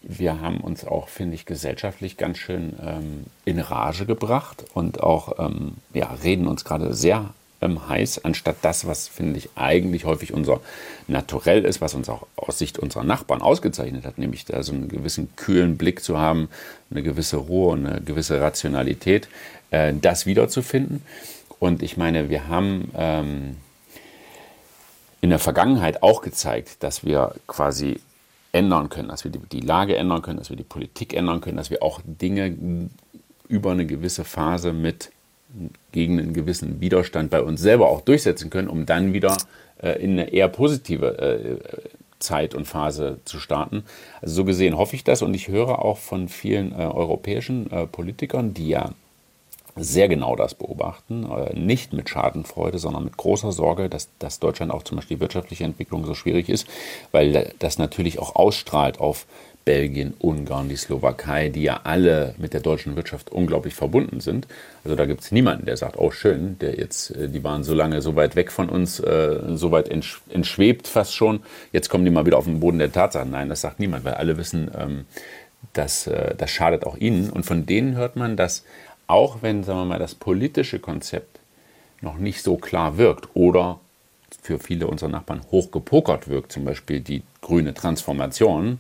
[0.06, 5.38] wir haben uns auch, finde ich, gesellschaftlich ganz schön ähm, in Rage gebracht und auch
[5.38, 7.30] ähm, ja, reden uns gerade sehr
[7.62, 10.60] ähm, heiß, anstatt das, was, finde ich, eigentlich häufig unser
[11.08, 14.88] Naturell ist, was uns auch aus Sicht unserer Nachbarn ausgezeichnet hat, nämlich da so einen
[14.88, 16.48] gewissen kühlen Blick zu haben,
[16.90, 19.28] eine gewisse Ruhe eine gewisse Rationalität,
[19.70, 21.02] äh, das wiederzufinden.
[21.58, 23.56] Und ich meine, wir haben ähm,
[25.24, 27.98] in der Vergangenheit auch gezeigt, dass wir quasi
[28.52, 31.56] ändern können, dass wir die, die, Lage ändern können, dass wir die Politik ändern können,
[31.56, 32.90] dass wir auch Dinge
[33.48, 35.12] über eine gewisse Phase mit
[35.92, 39.34] gegen einen gewissen Widerstand bei uns selber auch durchsetzen können, um dann wieder
[39.80, 41.78] äh, in eine eher positive äh,
[42.18, 43.84] Zeit und Phase zu starten.
[44.20, 47.86] Also so gesehen hoffe ich das und ich höre auch von vielen äh, europäischen äh,
[47.86, 48.90] Politikern, die ja
[49.76, 54.72] sehr genau das beobachten, äh, nicht mit Schadenfreude, sondern mit großer Sorge, dass, dass Deutschland
[54.72, 56.66] auch zum Beispiel die wirtschaftliche Entwicklung so schwierig ist,
[57.12, 59.26] weil das natürlich auch ausstrahlt auf
[59.64, 64.46] Belgien, Ungarn, die Slowakei, die ja alle mit der deutschen Wirtschaft unglaublich verbunden sind.
[64.84, 67.74] Also da gibt es niemanden, der sagt, oh schön, der jetzt, äh, die waren so
[67.74, 71.40] lange so weit weg von uns, äh, so weit entschwebt fast schon,
[71.72, 73.30] jetzt kommen die mal wieder auf den Boden der Tatsachen.
[73.30, 75.06] Nein, das sagt niemand, weil alle wissen, ähm,
[75.72, 76.08] das
[76.46, 77.30] schadet auch ihnen.
[77.30, 78.64] Und von denen hört man, dass
[79.06, 81.40] auch wenn, sagen wir mal, das politische Konzept
[82.00, 83.80] noch nicht so klar wirkt oder
[84.42, 88.78] für viele unserer Nachbarn hochgepokert wirkt, zum Beispiel die grüne Transformation,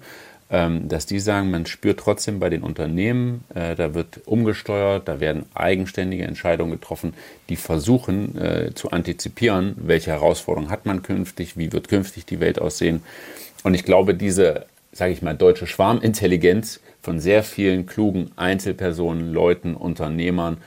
[0.50, 5.18] ähm, dass die sagen, man spürt trotzdem bei den Unternehmen, äh, da wird umgesteuert, da
[5.20, 7.14] werden eigenständige Entscheidungen getroffen,
[7.48, 12.60] die versuchen äh, zu antizipieren, welche Herausforderungen hat man künftig, wie wird künftig die Welt
[12.60, 13.02] aussehen.
[13.62, 19.74] Und ich glaube, diese, sage ich mal, deutsche Schwarmintelligenz von sehr vielen klugen Einzelpersonen, Leuten,
[19.74, 20.58] Unternehmern,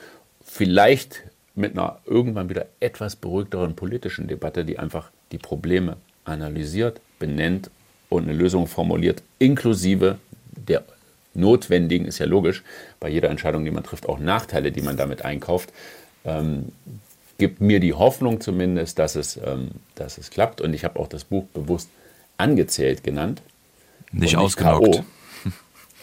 [0.44, 1.22] vielleicht
[1.54, 7.70] mit einer irgendwann wieder etwas beruhigteren politischen Debatte, die einfach die Probleme analysiert, benennt
[8.08, 10.18] und eine Lösung formuliert, inklusive
[10.52, 10.84] der
[11.34, 12.62] notwendigen, ist ja logisch,
[13.00, 15.72] bei jeder Entscheidung, die man trifft, auch Nachteile, die man damit einkauft,
[16.24, 16.72] ähm,
[17.38, 20.60] gibt mir die Hoffnung zumindest, dass es, ähm, dass es klappt.
[20.60, 21.88] Und ich habe auch das Buch bewusst
[22.36, 23.42] angezählt genannt.
[24.12, 25.02] Nicht ausgenockt.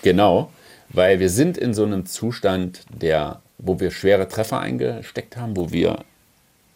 [0.02, 0.52] Genau,
[0.90, 5.72] weil wir sind in so einem Zustand, der, wo wir schwere Treffer eingesteckt haben, wo
[5.72, 6.04] wir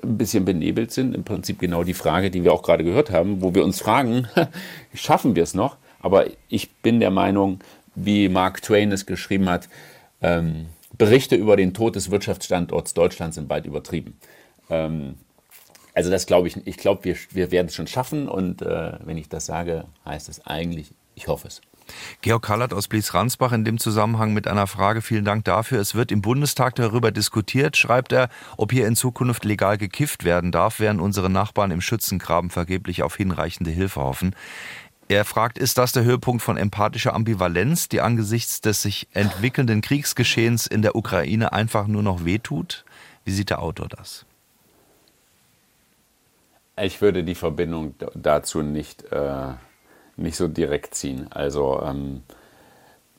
[0.02, 1.14] ein bisschen benebelt sind.
[1.14, 4.28] Im Prinzip genau die Frage, die wir auch gerade gehört haben, wo wir uns fragen,
[4.94, 5.78] schaffen wir es noch?
[6.00, 7.60] Aber ich bin der Meinung,
[7.96, 9.70] wie Mark Twain es geschrieben hat,
[10.22, 14.18] ähm, Berichte über den Tod des Wirtschaftsstandorts Deutschland sind weit übertrieben.
[14.70, 15.16] Ähm,
[15.94, 19.18] also das glaube ich, ich glaube, wir, wir werden es schon schaffen und äh, wenn
[19.18, 21.62] ich das sage, heißt es eigentlich, ich hoffe es.
[22.22, 25.02] Georg Kallert aus Blies-Ransbach in dem Zusammenhang mit einer Frage.
[25.02, 25.82] Vielen Dank dafür.
[25.82, 30.52] Es wird im Bundestag darüber diskutiert, schreibt er, ob hier in Zukunft legal gekifft werden
[30.52, 34.34] darf, während unsere Nachbarn im Schützengraben vergeblich auf hinreichende Hilfe hoffen.
[35.10, 40.68] Er fragt, ist das der Höhepunkt von empathischer Ambivalenz, die angesichts des sich entwickelnden Kriegsgeschehens
[40.68, 42.86] in der Ukraine einfach nur noch wehtut?
[43.26, 44.26] Wie sieht der Autor das?
[46.82, 49.54] Ich würde die Verbindung dazu nicht äh,
[50.20, 51.28] nicht so direkt ziehen.
[51.32, 52.22] Also ähm,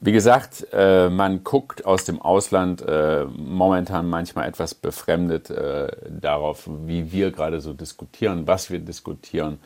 [0.02, 6.68] wie gesagt, äh, man guckt aus dem Ausland äh, momentan manchmal etwas befremdet äh, darauf,
[6.86, 9.58] wie wir gerade so diskutieren, was wir diskutieren.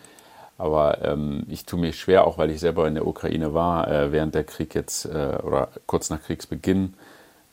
[0.58, 4.10] Aber ähm, ich tue mir schwer, auch weil ich selber in der Ukraine war, äh,
[4.10, 6.94] während der Krieg jetzt äh, oder kurz nach Kriegsbeginn,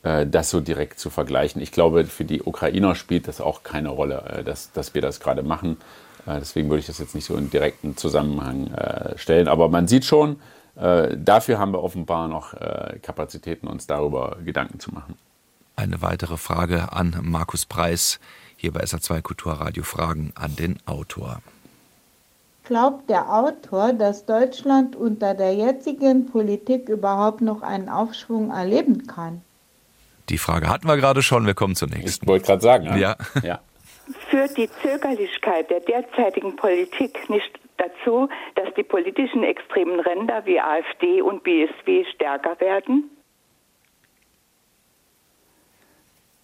[0.02, 1.62] äh, das so direkt zu vergleichen.
[1.62, 5.44] Ich glaube, für die Ukrainer spielt das auch keine Rolle, dass, dass wir das gerade
[5.44, 5.78] machen.
[6.25, 9.47] Äh, deswegen würde ich das jetzt nicht so in direkten Zusammenhang äh, stellen.
[9.47, 10.39] Aber man sieht schon,
[10.75, 12.53] äh, dafür haben wir offenbar noch
[13.01, 15.15] Kapazitäten, uns darüber Gedanken zu machen.
[15.75, 18.19] Eine weitere Frage an Markus Preis,
[18.57, 21.41] hier bei SA2 Kulturradio Fragen an den Autor.
[22.65, 29.41] Glaubt der Autor, dass Deutschland unter der jetzigen Politik überhaupt noch einen Aufschwung erleben kann?
[30.29, 32.23] Die Frage hatten wir gerade schon, wir kommen zur nächsten.
[32.23, 32.86] Ich wollte gerade sagen.
[32.86, 32.95] Ja.
[32.95, 33.15] ja.
[33.41, 33.60] ja
[34.30, 41.21] führt die Zögerlichkeit der derzeitigen Politik nicht dazu, dass die politischen extremen Ränder wie AfD
[41.21, 43.10] und BSW stärker werden?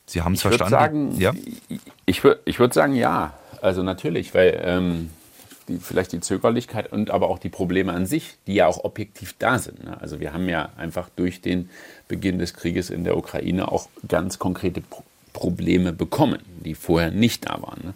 [0.06, 0.72] Sie haben es verstanden.
[0.72, 1.34] Sagen, ja?
[2.06, 3.34] Ich, würde ich würd sagen, ja.
[3.62, 5.10] Also natürlich, weil ähm,
[5.68, 9.36] die, vielleicht die Zögerlichkeit und aber auch die Probleme an sich, die ja auch objektiv
[9.38, 9.84] da sind.
[9.84, 10.00] Ne?
[10.00, 11.70] Also wir haben ja einfach durch den
[12.08, 17.48] Beginn des Krieges in der Ukraine auch ganz konkrete Probleme Probleme bekommen, die vorher nicht
[17.48, 17.80] da waren.
[17.84, 17.94] Ne?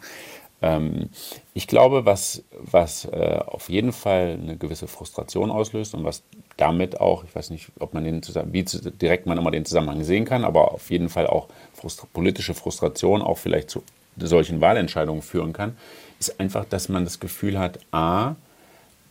[0.61, 1.09] Ähm,
[1.55, 6.21] ich glaube, was, was äh, auf jeden Fall eine gewisse Frustration auslöst und was
[6.57, 10.25] damit auch, ich weiß nicht, ob man den wie direkt man immer den Zusammenhang sehen
[10.25, 13.83] kann, aber auf jeden Fall auch frustra politische Frustration auch vielleicht zu
[14.19, 15.75] solchen Wahlentscheidungen führen kann,
[16.19, 18.35] ist einfach, dass man das Gefühl hat, a,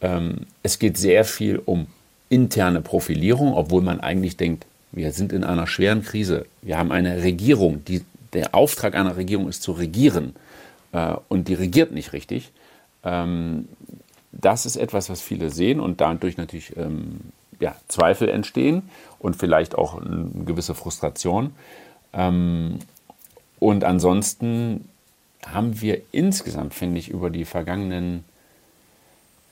[0.03, 1.89] ähm, es geht sehr viel um
[2.29, 6.47] interne Profilierung, obwohl man eigentlich denkt, wir sind in einer schweren Krise.
[6.63, 10.35] Wir haben eine Regierung, die, der Auftrag einer Regierung ist zu regieren
[10.93, 12.53] äh, und die regiert nicht richtig.
[13.05, 13.69] Ähm,
[14.33, 17.21] das ist etwas, was viele sehen und dadurch natürlich ähm,
[17.59, 18.89] ja, Zweifel entstehen
[19.19, 21.53] und vielleicht auch eine gewisse Frustration.
[22.13, 22.79] Ähm,
[23.59, 24.89] und ansonsten
[25.47, 28.25] haben wir insgesamt, finde ich, über die vergangenen,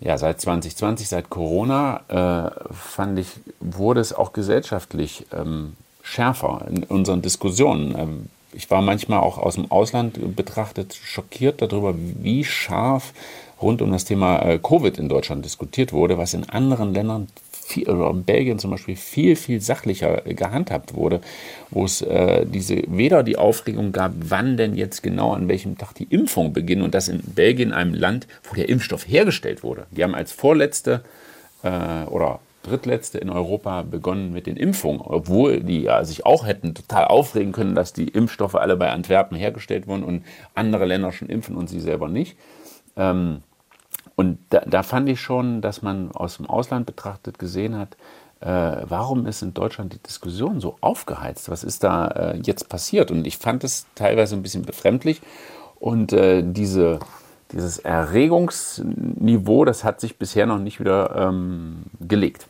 [0.00, 3.28] ja, seit 2020, seit Corona, äh, fand ich,
[3.60, 7.98] wurde es auch gesellschaftlich ähm, schärfer in unseren Diskussionen.
[7.98, 13.12] Ähm, ich war manchmal auch aus dem Ausland betrachtet schockiert darüber, wie scharf
[13.60, 17.28] rund um das Thema äh, Covid in Deutschland diskutiert wurde, was in anderen Ländern
[17.68, 21.20] viel, oder in Belgien zum Beispiel viel, viel sachlicher gehandhabt wurde,
[21.70, 25.94] wo es äh, diese weder die Aufregung gab, wann denn jetzt genau an welchem Tag
[25.94, 29.86] die Impfung beginnt und das in Belgien, einem Land, wo der Impfstoff hergestellt wurde.
[29.90, 31.02] Die haben als vorletzte
[31.62, 36.74] äh, oder drittletzte in Europa begonnen mit den Impfungen, obwohl die ja sich auch hätten
[36.74, 41.28] total aufregen können, dass die Impfstoffe alle bei Antwerpen hergestellt wurden und andere Länder schon
[41.28, 42.36] impfen und sie selber nicht.
[42.96, 43.42] Ähm,
[44.16, 47.96] und da, da, fand ich schon, dass man aus dem Ausland betrachtet gesehen hat,
[48.40, 51.50] äh, warum ist in Deutschland die Diskussion so aufgeheizt?
[51.50, 53.10] Was ist da äh, jetzt passiert?
[53.10, 55.20] Und ich fand es teilweise ein bisschen befremdlich.
[55.80, 57.00] Und äh, diese,
[57.52, 62.46] dieses Erregungsniveau, das hat sich bisher noch nicht wieder ähm, gelegt.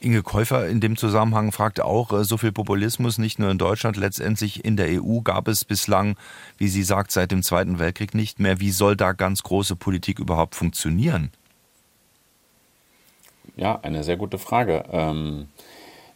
[0.00, 3.96] Inge Käufer in dem Zusammenhang fragte auch, äh, so viel Populismus nicht nur in Deutschland,
[3.96, 6.16] letztendlich in der EU gab es bislang,
[6.56, 8.60] wie sie sagt, seit dem Zweiten Weltkrieg nicht mehr.
[8.60, 11.30] Wie soll da ganz große Politik überhaupt funktionieren?
[13.56, 14.84] Ja, eine sehr gute Frage.
[14.92, 15.48] Ähm,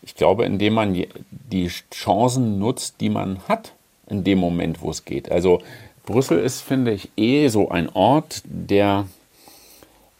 [0.03, 0.95] ich glaube, indem man
[1.31, 3.73] die Chancen nutzt, die man hat,
[4.09, 5.31] in dem Moment, wo es geht.
[5.31, 5.61] Also
[6.05, 9.07] Brüssel ist, finde ich, eh so ein Ort, der,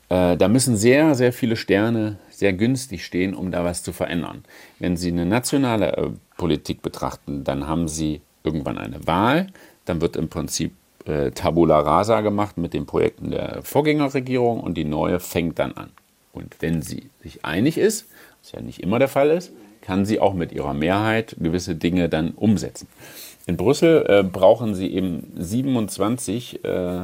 [0.09, 4.43] äh, da müssen sehr, sehr viele Sterne sehr günstig stehen, um da was zu verändern.
[4.81, 9.47] Wenn Sie eine nationale äh, Politik betrachten, dann haben Sie irgendwann eine Wahl,
[9.85, 10.73] dann wird im Prinzip
[11.07, 15.91] äh, Tabula rasa gemacht mit den Projekten der Vorgängerregierung und die neue fängt dann an.
[16.33, 18.09] Und wenn sie sich einig ist,
[18.43, 22.09] was ja nicht immer der Fall ist, kann sie auch mit ihrer Mehrheit gewisse Dinge
[22.09, 22.89] dann umsetzen.
[23.47, 27.03] In Brüssel äh, brauchen sie eben 27 äh,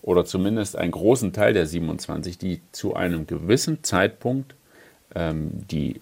[0.00, 4.54] oder zumindest einen großen Teil der 27, die zu einem gewissen Zeitpunkt
[5.14, 6.00] die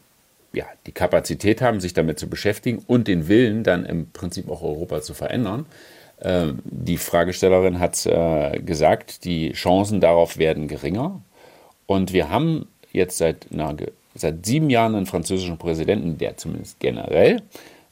[0.56, 4.62] ja, die Kapazität haben, sich damit zu beschäftigen und den Willen, dann im Prinzip auch
[4.62, 5.66] Europa zu verändern.
[6.22, 11.20] Ähm, die Fragestellerin hat äh, gesagt, die Chancen darauf werden geringer.
[11.84, 13.76] Und wir haben jetzt seit, na,
[14.14, 17.42] seit sieben Jahren einen französischen Präsidenten, der zumindest generell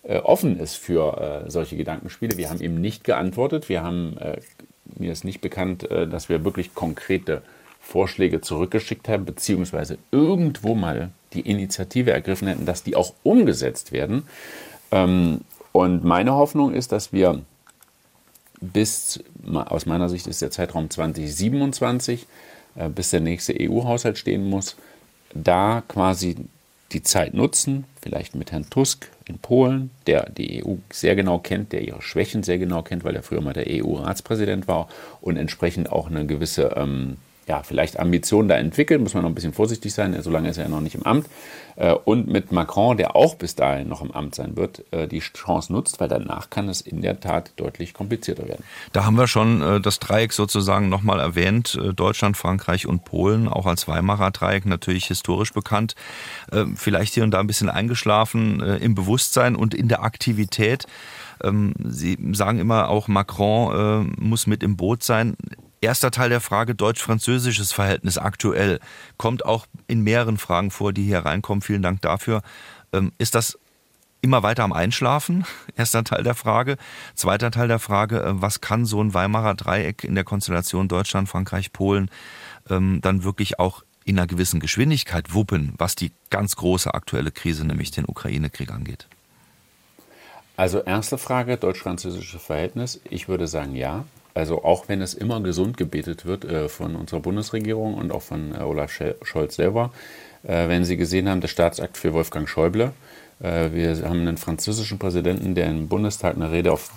[0.03, 2.39] äh, offen ist für äh, solche Gedankenspiele.
[2.39, 3.69] Wir haben ihm nicht geantwortet.
[3.69, 4.39] Wir haben, äh,
[4.99, 7.43] mir ist nicht bekannt, äh, dass wir wirklich konkrete
[7.85, 14.25] Vorschläge zurückgeschickt haben, beziehungsweise irgendwo mal die Initiative ergriffen hätten, dass die auch umgesetzt werden.
[14.91, 15.43] Ähm,
[15.73, 17.43] und meine Hoffnung ist, dass wir
[18.61, 22.27] bis, aus meiner Sicht ist der Zeitraum 2027,
[22.77, 24.77] äh, bis der nächste EU-Haushalt stehen muss,
[25.35, 26.37] da quasi
[26.93, 31.73] die Zeit nutzen, vielleicht mit Herrn Tusk in Polen, der die EU sehr genau kennt,
[31.73, 34.89] der ihre Schwächen sehr genau kennt, weil er früher mal der EU-Ratspräsident war
[35.21, 37.17] und entsprechend auch eine gewisse ähm,
[37.47, 40.65] ja, vielleicht Ambitionen da entwickelt, muss man noch ein bisschen vorsichtig sein, solange ist er
[40.65, 41.27] ja noch nicht im Amt.
[41.77, 45.21] Äh, und mit Macron, der auch bis dahin noch im Amt sein wird, äh, die
[45.21, 48.65] Chance nutzt, weil danach kann es in der Tat deutlich komplizierter werden.
[48.93, 53.67] Da haben wir schon äh, das Dreieck sozusagen nochmal erwähnt, Deutschland, Frankreich und Polen, auch
[53.67, 55.95] als Weimarer Dreieck natürlich historisch bekannt.
[56.77, 60.87] Vielleicht hier und da ein bisschen eingeschlafen im Bewusstsein und in der Aktivität.
[61.43, 65.37] Ähm, Sie sagen immer auch, Macron muss mit im Boot sein.
[65.85, 68.81] Erster Teil der Frage deutsch-französisches Verhältnis aktuell
[69.17, 71.63] kommt auch in mehreren Fragen vor, die hier reinkommen.
[71.63, 72.43] Vielen Dank dafür.
[72.93, 73.59] Ähm, ist das
[74.23, 75.45] immer weiter am Einschlafen?
[75.77, 76.79] Erster Teil der Frage.
[77.15, 81.29] Zweiter Teil der Frage, äh, was kann so ein Weimarer Dreieck in der Konstellation Deutschland,
[81.29, 82.11] Frankreich, Polen
[82.71, 87.67] ähm, dann wirklich auch in einer gewissen Geschwindigkeit wuppen, was die ganz große aktuelle Krise,
[87.67, 89.07] nämlich den Ukraine-Krieg angeht?
[90.57, 93.01] Also erste Frage, deutsch-französische Verhältnis.
[93.11, 94.05] Ich würde sagen ja.
[94.35, 98.55] Also auch wenn es immer gesund gebetet wird äh, von unserer Bundesregierung und auch von
[98.55, 98.91] äh, Olaf
[99.23, 99.93] Scholz selber,
[100.43, 102.93] äh, wenn Sie gesehen haben, der Staatsakt für Wolfgang Schäuble,
[103.41, 106.91] äh, wir haben einen französischen Präsidenten, der im Bundestag eine Rede auf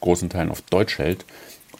[0.00, 1.24] großen Teilen auf Deutsch hält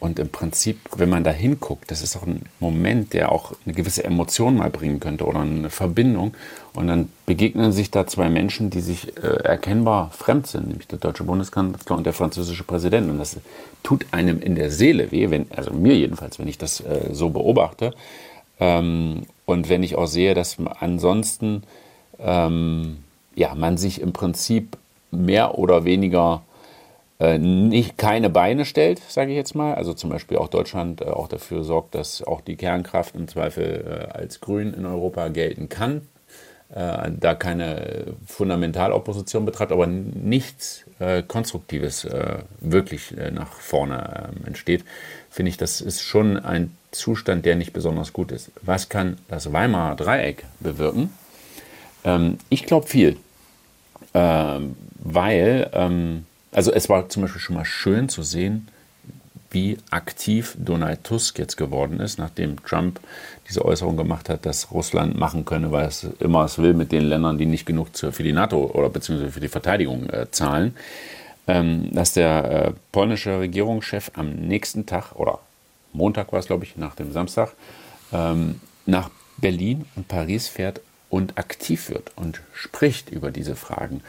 [0.00, 3.74] und im Prinzip, wenn man da hinguckt, das ist auch ein Moment, der auch eine
[3.74, 6.34] gewisse Emotion mal bringen könnte oder eine Verbindung.
[6.74, 10.98] Und dann begegnen sich da zwei Menschen, die sich äh, erkennbar fremd sind, nämlich der
[10.98, 13.10] deutsche Bundeskanzler und der französische Präsident.
[13.10, 13.36] Und das
[13.82, 17.30] tut einem in der Seele weh, wenn, also mir jedenfalls, wenn ich das äh, so
[17.30, 17.92] beobachte.
[18.60, 21.62] Ähm, Und wenn ich auch sehe, dass ansonsten
[22.18, 22.96] ähm,
[23.36, 24.76] ja, man sich im Prinzip
[25.12, 26.42] mehr oder weniger
[27.18, 29.74] nicht keine Beine stellt, sage ich jetzt mal.
[29.74, 34.08] Also zum Beispiel auch Deutschland äh, auch dafür sorgt, dass auch die Kernkraft im Zweifel
[34.12, 36.02] äh, als grün in Europa gelten kann.
[36.68, 44.84] Äh, da keine Fundamentalopposition betreibt, aber nichts äh, Konstruktives äh, wirklich nach vorne ähm, entsteht,
[45.30, 48.50] finde ich, das ist schon ein Zustand, der nicht besonders gut ist.
[48.62, 51.14] Was kann das Weimarer Dreieck bewirken?
[52.04, 53.16] Ähm, ich glaube viel,
[54.12, 56.26] ähm, weil, ähm,
[56.56, 58.68] also es war zum Beispiel schon mal schön zu sehen,
[59.50, 62.98] wie aktiv Donald Tusk jetzt geworden ist, nachdem Trump
[63.46, 67.04] diese Äußerung gemacht hat, dass Russland machen könne, weil es immer es will mit den
[67.04, 70.74] Ländern, die nicht genug für die NATO oder beziehungsweise für die Verteidigung äh, zahlen,
[71.46, 75.40] ähm, dass der äh, polnische Regierungschef am nächsten Tag oder
[75.92, 77.52] Montag war es, glaube ich, nach dem Samstag,
[78.14, 80.80] ähm, nach Berlin und Paris fährt
[81.10, 84.00] und aktiv wird und spricht über diese Fragen.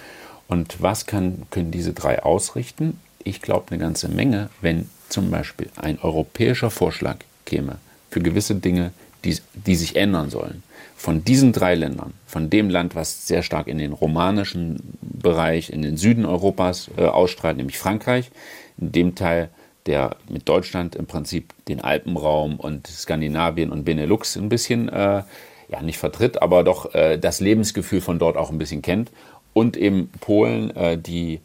[0.48, 3.00] Und was kann, können diese drei ausrichten?
[3.24, 7.78] Ich glaube eine ganze Menge, wenn zum Beispiel ein europäischer Vorschlag käme
[8.10, 8.91] für gewisse Dinge,
[9.26, 10.64] die, die sich ändern sollen.
[10.95, 15.82] Von diesen drei Ländern, von dem Land, was sehr stark in den romanischen Bereich, in
[15.82, 18.32] den Süden Europas äh, ausstrahlt, nämlich Frankreich,
[18.78, 19.50] in dem Teil,
[19.86, 25.24] der mit Deutschland im Prinzip den Alpenraum und Skandinavien und Benelux ein bisschen äh,
[25.70, 29.12] ja nicht vertritt, aber doch äh, das Lebensgefühl von dort auch ein bisschen kennt.
[29.58, 31.41] Und eben Polen, äh, die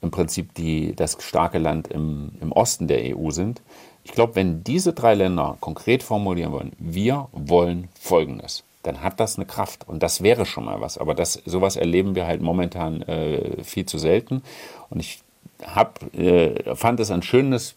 [0.00, 3.60] im Prinzip die, das starke Land im, im Osten der EU sind.
[4.04, 9.34] Ich glaube, wenn diese drei Länder konkret formulieren wollen, wir wollen Folgendes, dann hat das
[9.34, 9.88] eine Kraft.
[9.88, 10.96] Und das wäre schon mal was.
[10.96, 14.42] Aber das, sowas erleben wir halt momentan äh, viel zu selten.
[14.88, 15.18] Und ich
[15.64, 17.74] hab, äh, fand es ein schönes,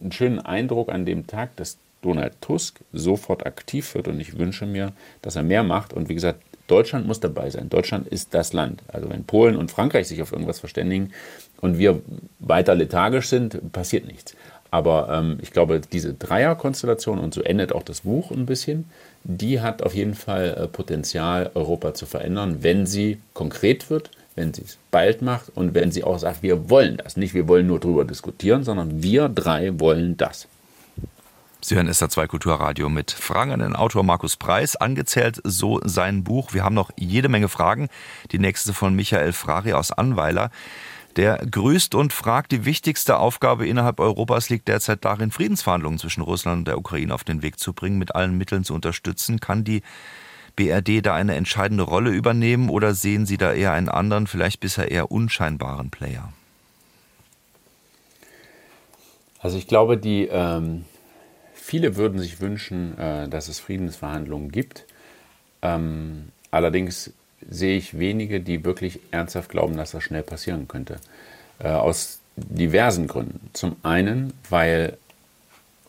[0.00, 4.66] einen schönen Eindruck an dem Tag, dass Donald Tusk sofort aktiv wird und ich wünsche
[4.66, 4.92] mir,
[5.22, 5.92] dass er mehr macht.
[5.92, 7.68] Und wie gesagt, Deutschland muss dabei sein.
[7.68, 8.82] Deutschland ist das Land.
[8.88, 11.12] Also wenn Polen und Frankreich sich auf irgendwas verständigen
[11.60, 12.00] und wir
[12.38, 14.34] weiter lethargisch sind, passiert nichts.
[14.70, 18.84] Aber ähm, ich glaube, diese Dreierkonstellation, und so endet auch das Buch ein bisschen,
[19.24, 24.52] die hat auf jeden Fall äh, Potenzial, Europa zu verändern, wenn sie konkret wird, wenn
[24.52, 27.16] sie es bald macht und wenn sie auch sagt, wir wollen das.
[27.16, 30.46] Nicht, wir wollen nur darüber diskutieren, sondern wir drei wollen das.
[31.66, 34.76] Sie hören SR2 Kulturradio mit Fragen an den Autor Markus Preis.
[34.76, 36.54] Angezählt so sein Buch.
[36.54, 37.88] Wir haben noch jede Menge Fragen.
[38.30, 40.52] Die nächste von Michael Frari aus Anweiler.
[41.16, 46.58] Der grüßt und fragt, die wichtigste Aufgabe innerhalb Europas liegt derzeit darin, Friedensverhandlungen zwischen Russland
[46.58, 49.40] und der Ukraine auf den Weg zu bringen, mit allen Mitteln zu unterstützen.
[49.40, 49.82] Kann die
[50.54, 54.92] BRD da eine entscheidende Rolle übernehmen oder sehen Sie da eher einen anderen, vielleicht bisher
[54.92, 56.32] eher unscheinbaren Player?
[59.40, 60.84] Also ich glaube, die ähm,
[61.66, 64.84] Viele würden sich wünschen, äh, dass es Friedensverhandlungen gibt.
[65.62, 67.10] Ähm, allerdings
[67.50, 70.98] sehe ich wenige, die wirklich ernsthaft glauben, dass das schnell passieren könnte.
[71.58, 73.50] Äh, aus diversen Gründen.
[73.52, 74.96] Zum einen, weil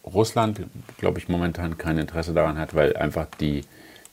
[0.04, 0.62] Russland,
[0.98, 3.62] glaube ich, momentan kein Interesse daran hat, weil einfach die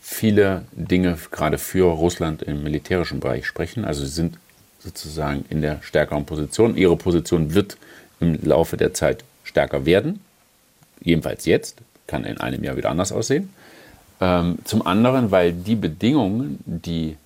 [0.03, 3.87] viele Dinge gerade für Russland im militärischen Bereich sprechen.
[3.87, 4.37] Also sie sind
[4.81, 6.77] sozusagen in der stärkeren Position.
[6.77, 7.79] Ihre Position wird
[8.21, 10.21] im Laufe der Zeit stärker werden
[11.05, 13.51] jedenfalls jetzt, kann in einem Jahr wieder anders aussehen.
[14.21, 17.17] Ähm, zum anderen, weil die Bedingungen, die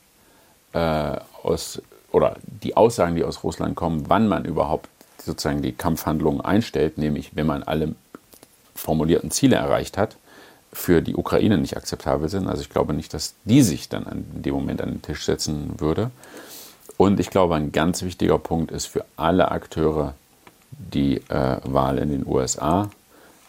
[0.72, 4.88] äh, aus oder die Aussagen, die aus Russland kommen, wann man überhaupt
[5.22, 7.94] sozusagen die Kampfhandlungen einstellt, nämlich wenn man alle
[8.74, 10.16] formulierten Ziele erreicht hat,
[10.72, 12.46] für die Ukraine nicht akzeptabel sind.
[12.46, 15.74] Also ich glaube nicht, dass die sich dann in dem Moment an den Tisch setzen
[15.78, 16.10] würde.
[16.96, 20.14] Und ich glaube, ein ganz wichtiger Punkt ist für alle Akteure
[20.70, 22.90] die äh, Wahl in den USA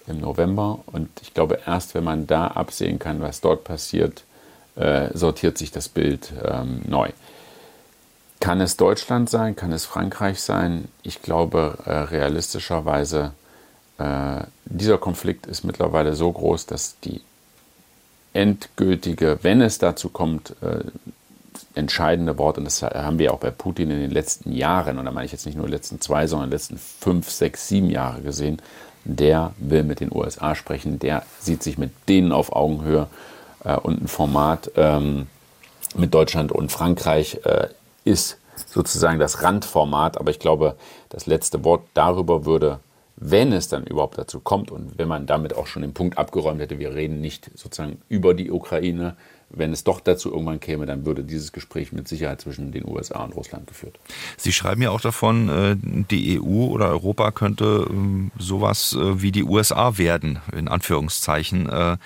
[0.10, 0.80] im November.
[0.88, 4.24] Und ich glaube, erst wenn man da absehen kann, was dort passiert,
[4.76, 7.10] äh, sortiert sich das Bild ähm, neu.
[8.40, 9.56] Kann es Deutschland sein?
[9.56, 10.88] Kann es Frankreich sein?
[11.04, 13.34] Ich glaube, äh, realistischerweise,
[13.98, 17.22] äh, dieser Konflikt ist mittlerweile so groß, dass die
[18.32, 20.84] endgültige, wenn es dazu kommt, äh,
[21.76, 25.12] entscheidende Wort, und das haben wir auch bei Putin in den letzten Jahren, und da
[25.12, 28.22] meine ich jetzt nicht nur die letzten zwei, sondern die letzten fünf, sechs, sieben Jahre
[28.22, 28.62] gesehen,
[29.04, 33.08] der will mit den USA sprechen, der sieht sich mit denen auf Augenhöhe
[33.64, 35.28] äh, und ein Format ähm,
[35.96, 37.68] mit Deutschland und Frankreich äh,
[38.04, 38.38] ist
[38.68, 40.76] sozusagen das Randformat, aber ich glaube,
[41.10, 42.80] das letzte Wort darüber würde,
[43.16, 46.62] wenn es dann überhaupt dazu kommt und wenn man damit auch schon den Punkt abgeräumt
[46.62, 49.16] hätte, wir reden nicht sozusagen über die Ukraine,
[49.50, 53.24] wenn es doch dazu irgendwann käme, dann würde dieses Gespräch mit Sicherheit zwischen den USA
[53.24, 54.00] und Russland geführt.
[54.38, 59.32] Sie schreiben ja auch davon, äh, die EU oder Europa könnte ähm, sowas äh, wie
[59.32, 61.70] die USA werden, in Anführungszeichen.
[61.70, 61.98] Äh,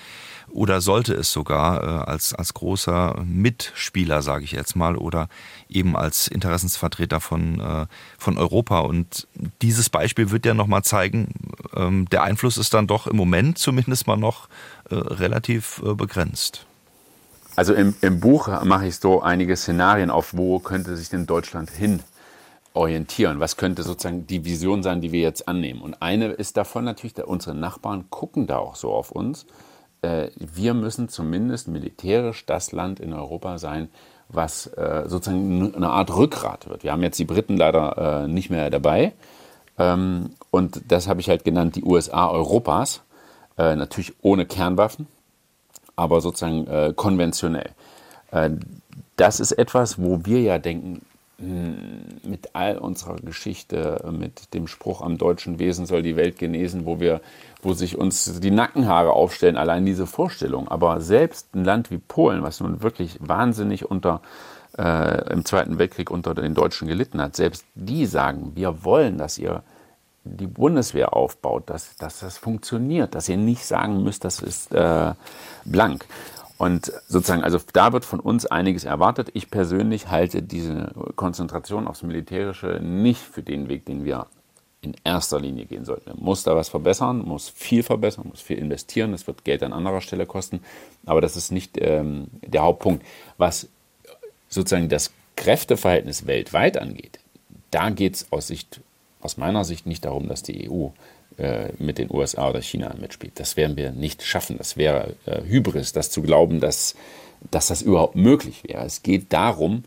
[0.48, 5.28] oder sollte es sogar als, als großer Mitspieler, sage ich jetzt mal, oder
[5.68, 7.88] eben als Interessensvertreter von,
[8.18, 8.78] von Europa.
[8.78, 9.26] Und
[9.62, 11.34] dieses Beispiel wird ja nochmal zeigen,
[11.74, 14.48] ähm, der Einfluss ist dann doch im Moment zumindest mal noch
[14.92, 16.66] relativ begrenzt.
[17.56, 21.70] Also im, im Buch mache ich so einige Szenarien auf, wo könnte sich denn Deutschland
[21.70, 22.00] hin
[22.72, 23.38] orientieren?
[23.38, 25.80] Was könnte sozusagen die Vision sein, die wir jetzt annehmen?
[25.80, 29.46] Und eine ist davon natürlich, unsere Nachbarn gucken da auch so auf uns.
[30.02, 33.88] Äh, wir müssen zumindest militärisch das Land in Europa sein,
[34.28, 36.82] was äh, sozusagen eine Art Rückgrat wird.
[36.82, 39.12] Wir haben jetzt die Briten leider äh, nicht mehr dabei.
[39.78, 43.00] Ähm, und das habe ich halt genannt, die USA Europas.
[43.56, 45.06] Natürlich ohne Kernwaffen,
[45.96, 47.70] aber sozusagen äh, konventionell.
[48.30, 48.50] Äh,
[49.16, 51.02] das ist etwas, wo wir ja denken,
[51.38, 56.84] hm, mit all unserer Geschichte, mit dem Spruch am deutschen Wesen soll die Welt genesen,
[56.84, 57.20] wo wir,
[57.62, 60.68] wo sich uns die Nackenhaare aufstellen, allein diese Vorstellung.
[60.68, 64.20] Aber selbst ein Land wie Polen, was nun wirklich wahnsinnig unter
[64.78, 69.38] äh, im Zweiten Weltkrieg unter den Deutschen gelitten hat, selbst die sagen, wir wollen, dass
[69.38, 69.62] ihr
[70.24, 75.12] die Bundeswehr aufbaut, dass, dass das funktioniert, dass ihr nicht sagen müsst, das ist äh,
[75.64, 76.06] blank.
[76.56, 79.30] Und sozusagen, also da wird von uns einiges erwartet.
[79.34, 84.26] Ich persönlich halte diese Konzentration aufs Militärische nicht für den Weg, den wir
[84.80, 86.10] in erster Linie gehen sollten.
[86.10, 89.12] Man muss da was verbessern, muss viel verbessern, muss viel investieren.
[89.12, 90.60] Das wird Geld an anderer Stelle kosten.
[91.06, 93.04] Aber das ist nicht ähm, der Hauptpunkt.
[93.36, 93.68] Was
[94.48, 97.18] sozusagen das Kräfteverhältnis weltweit angeht,
[97.72, 98.80] da geht es aus Sicht
[99.24, 100.88] aus meiner Sicht nicht darum, dass die EU
[101.38, 103.40] äh, mit den USA oder China mitspielt.
[103.40, 104.58] Das werden wir nicht schaffen.
[104.58, 106.94] Das wäre äh, Hybris, das zu glauben, dass,
[107.50, 108.84] dass das überhaupt möglich wäre.
[108.84, 109.84] Es geht darum,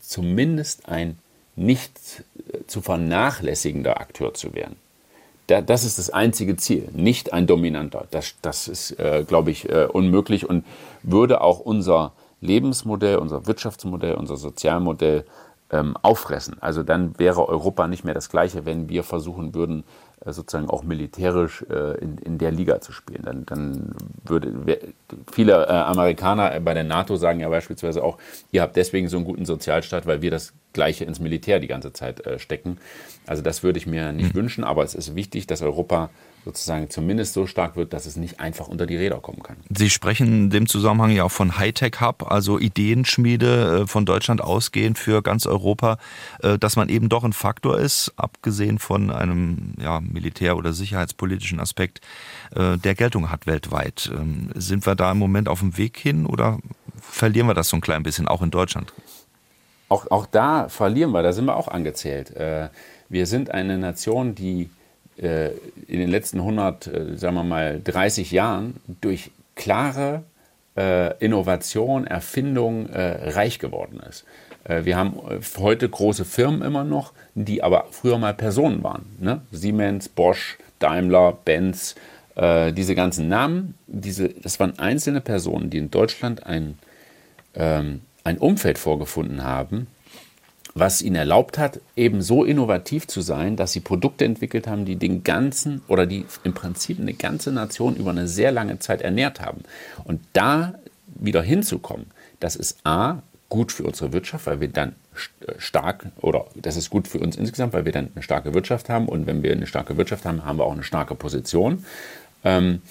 [0.00, 1.18] zumindest ein
[1.56, 2.22] nicht
[2.52, 4.76] äh, zu vernachlässigender Akteur zu werden.
[5.46, 8.06] Da, das ist das einzige Ziel, nicht ein dominanter.
[8.10, 10.64] Das, das ist, äh, glaube ich, äh, unmöglich und
[11.02, 15.24] würde auch unser Lebensmodell, unser Wirtschaftsmodell, unser Sozialmodell
[15.74, 16.56] ähm, auffressen.
[16.60, 19.84] Also dann wäre Europa nicht mehr das gleiche, wenn wir versuchen würden,
[20.24, 23.22] äh, sozusagen auch militärisch äh, in, in der Liga zu spielen.
[23.24, 23.94] Dann, dann
[24.24, 24.52] würde
[25.32, 28.18] viele äh, Amerikaner bei der NATO sagen ja beispielsweise auch,
[28.52, 31.94] ihr habt deswegen so einen guten Sozialstaat, weil wir das Gleiche ins Militär die ganze
[31.94, 32.76] Zeit äh, stecken.
[33.26, 34.38] Also das würde ich mir nicht mhm.
[34.38, 36.10] wünschen, aber es ist wichtig, dass Europa
[36.44, 39.56] sozusagen zumindest so stark wird, dass es nicht einfach unter die Räder kommen kann.
[39.74, 44.98] Sie sprechen in dem Zusammenhang ja auch von Hightech-Hub, also Ideenschmiede äh, von Deutschland ausgehend
[44.98, 45.98] für ganz Europa,
[46.42, 51.60] äh, dass man eben doch ein Faktor ist, abgesehen von einem ja, militär- oder sicherheitspolitischen
[51.60, 52.02] Aspekt,
[52.54, 54.10] äh, der Geltung hat weltweit.
[54.14, 56.58] Ähm, sind wir da im Moment auf dem Weg hin oder
[57.00, 58.92] verlieren wir das so ein klein bisschen, auch in Deutschland?
[59.94, 62.32] Auch, auch da verlieren wir, da sind wir auch angezählt.
[63.08, 64.70] Wir sind eine Nation, die
[65.16, 65.50] äh,
[65.86, 70.24] in den letzten 100, äh, sagen wir mal, 30 Jahren durch klare
[70.76, 74.24] äh, Innovation, Erfindung reich geworden ist.
[74.66, 75.20] Wir haben
[75.58, 79.04] heute große Firmen immer noch, die aber früher mal Personen waren.
[79.20, 79.42] Ne?
[79.52, 81.96] Siemens, Bosch, Daimler, Benz,
[82.34, 86.78] äh, diese ganzen Namen, diese, das waren einzelne Personen, die in Deutschland ein,
[87.54, 89.86] ähm, ein Umfeld vorgefunden haben,
[90.74, 94.96] was ihnen erlaubt hat, eben so innovativ zu sein, dass sie Produkte entwickelt haben, die
[94.96, 99.40] den ganzen oder die im Prinzip eine ganze Nation über eine sehr lange Zeit ernährt
[99.40, 99.62] haben.
[100.02, 100.74] Und da
[101.06, 102.06] wieder hinzukommen,
[102.40, 104.96] das ist A, gut für unsere Wirtschaft, weil wir dann
[105.46, 108.88] äh, stark oder das ist gut für uns insgesamt, weil wir dann eine starke Wirtschaft
[108.88, 111.84] haben und wenn wir eine starke Wirtschaft haben, haben wir auch eine starke Position.
[112.42, 112.82] Ähm,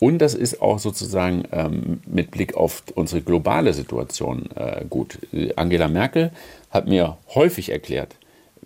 [0.00, 5.18] und das ist auch sozusagen ähm, mit Blick auf unsere globale Situation äh, gut.
[5.56, 6.32] Angela Merkel
[6.70, 8.16] hat mir häufig erklärt,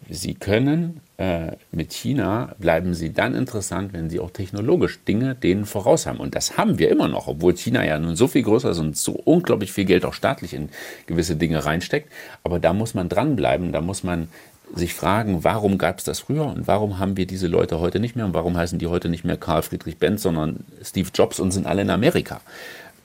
[0.09, 5.64] Sie können äh, mit China bleiben Sie dann interessant, wenn Sie auch technologisch Dinge denen
[5.64, 6.18] voraus haben.
[6.18, 8.97] Und das haben wir immer noch, obwohl China ja nun so viel größer ist und
[8.97, 10.68] so unglaublich viel Geld auch staatlich in
[11.07, 12.11] gewisse Dinge reinsteckt.
[12.43, 14.28] Aber da muss man dranbleiben, da muss man
[14.75, 18.17] sich fragen, warum gab es das früher und warum haben wir diese Leute heute nicht
[18.17, 21.51] mehr und warum heißen die heute nicht mehr Karl Friedrich Benz, sondern Steve Jobs und
[21.53, 22.41] sind alle in Amerika.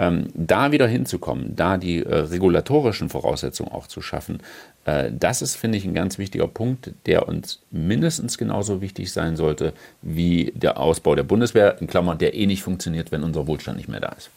[0.01, 4.39] Ähm, da wieder hinzukommen, da die äh, regulatorischen Voraussetzungen auch zu schaffen,
[4.86, 9.36] äh, das ist, finde ich, ein ganz wichtiger Punkt, der uns mindestens genauso wichtig sein
[9.36, 13.78] sollte wie der Ausbau der Bundeswehr, in Klammern, der eh nicht funktioniert, wenn unser Wohlstand
[13.78, 14.30] nicht mehr da ist.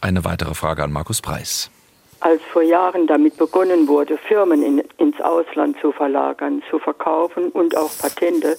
[0.00, 1.70] Eine weitere Frage an Markus Preis.
[2.20, 7.74] Als vor Jahren damit begonnen wurde, Firmen in, ins Ausland zu verlagern, zu verkaufen und
[7.76, 8.56] auch Patente,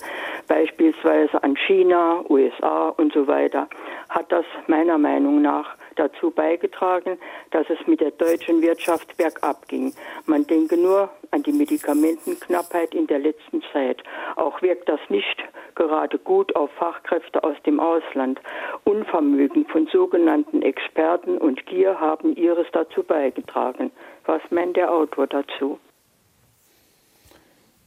[0.48, 3.68] beispielsweise an China, USA und so weiter,
[4.10, 7.18] hat das meiner Meinung nach dazu beigetragen,
[7.52, 9.94] dass es mit der deutschen Wirtschaft bergab ging.
[10.26, 14.04] Man denke nur an die Medikamentenknappheit in der letzten Zeit.
[14.36, 15.38] Auch wirkt das nicht
[15.76, 18.40] gerade gut auf Fachkräfte aus dem Ausland.
[18.84, 23.92] Unvermögen von sogenannten Experten und Gier haben ihres dazu beigetragen.
[24.26, 25.80] Was meint der Autor dazu?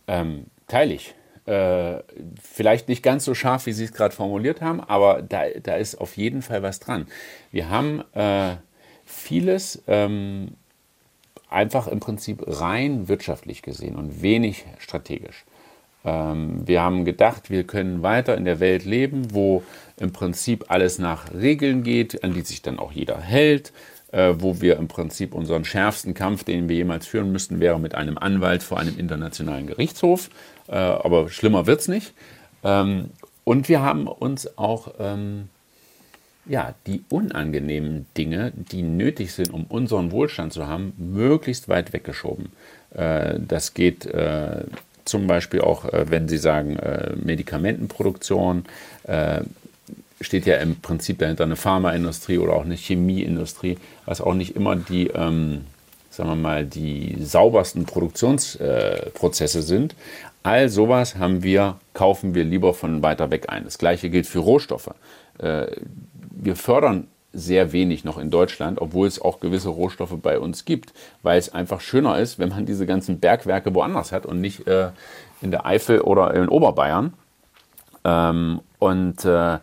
[0.06, 1.14] Ähm, teile ich.
[1.46, 2.02] Äh,
[2.42, 5.96] vielleicht nicht ganz so scharf, wie Sie es gerade formuliert haben, aber da, da ist
[5.96, 7.06] auf jeden Fall was dran.
[7.52, 8.56] Wir haben äh,
[9.04, 10.52] vieles ähm,
[11.50, 15.44] einfach im Prinzip rein wirtschaftlich gesehen und wenig strategisch.
[16.04, 19.62] Ähm, wir haben gedacht, wir können weiter in der Welt leben, wo
[19.98, 23.72] im Prinzip alles nach Regeln geht, an die sich dann auch jeder hält,
[24.38, 28.16] wo wir im Prinzip unseren schärfsten Kampf, den wir jemals führen müssten, wäre mit einem
[28.18, 30.30] Anwalt vor einem internationalen Gerichtshof.
[30.68, 32.12] Äh, aber schlimmer wird es nicht.
[32.62, 33.10] Ähm,
[33.44, 35.48] und wir haben uns auch ähm,
[36.46, 42.50] ja, die unangenehmen Dinge, die nötig sind, um unseren Wohlstand zu haben, möglichst weit weggeschoben.
[42.90, 44.64] Äh, das geht äh,
[45.04, 46.78] zum Beispiel auch, äh, wenn Sie sagen,
[47.22, 48.64] Medikamentenproduktion,
[50.20, 54.76] steht ja im Prinzip dahinter eine Pharmaindustrie oder auch eine Chemieindustrie, was auch nicht immer
[54.76, 55.62] die, ähm,
[56.10, 59.94] sagen wir mal, die saubersten Produktionsprozesse sind.
[60.42, 63.64] All sowas haben wir, kaufen wir lieber von weiter weg ein.
[63.64, 64.90] Das gleiche gilt für Rohstoffe
[66.44, 70.92] wir fördern sehr wenig noch in Deutschland, obwohl es auch gewisse Rohstoffe bei uns gibt,
[71.22, 74.90] weil es einfach schöner ist, wenn man diese ganzen Bergwerke woanders hat und nicht äh,
[75.40, 77.14] in der Eifel oder in Oberbayern.
[78.04, 79.58] Ähm, und äh,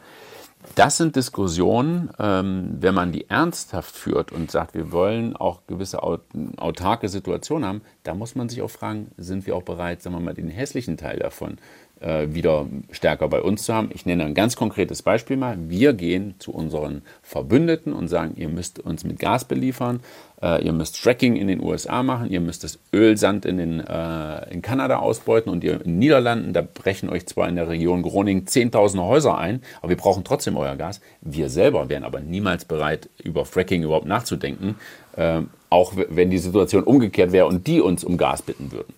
[0.75, 6.01] das sind Diskussionen, ähm, wenn man die ernsthaft führt und sagt, wir wollen auch gewisse
[6.01, 10.21] autarke Situationen haben, da muss man sich auch fragen, sind wir auch bereit, sagen wir
[10.21, 11.57] mal, den hässlichen Teil davon
[12.01, 13.89] äh, wieder stärker bei uns zu haben.
[13.93, 15.57] Ich nenne ein ganz konkretes Beispiel mal.
[15.69, 20.01] Wir gehen zu unseren Verbündeten und sagen, ihr müsst uns mit Gas beliefern,
[20.41, 24.51] äh, ihr müsst Fracking in den USA machen, ihr müsst das Ölsand in, den, äh,
[24.51, 28.01] in Kanada ausbeuten und ihr in den Niederlanden, da brechen euch zwar in der Region
[28.01, 31.01] Groningen zehntausende Häuser ein, aber wir brauchen trotzdem euer Gas.
[31.21, 34.75] Wir selber wären aber niemals bereit, über Fracking überhaupt nachzudenken,
[35.15, 38.93] äh, auch wenn die Situation umgekehrt wäre und die uns um Gas bitten würden.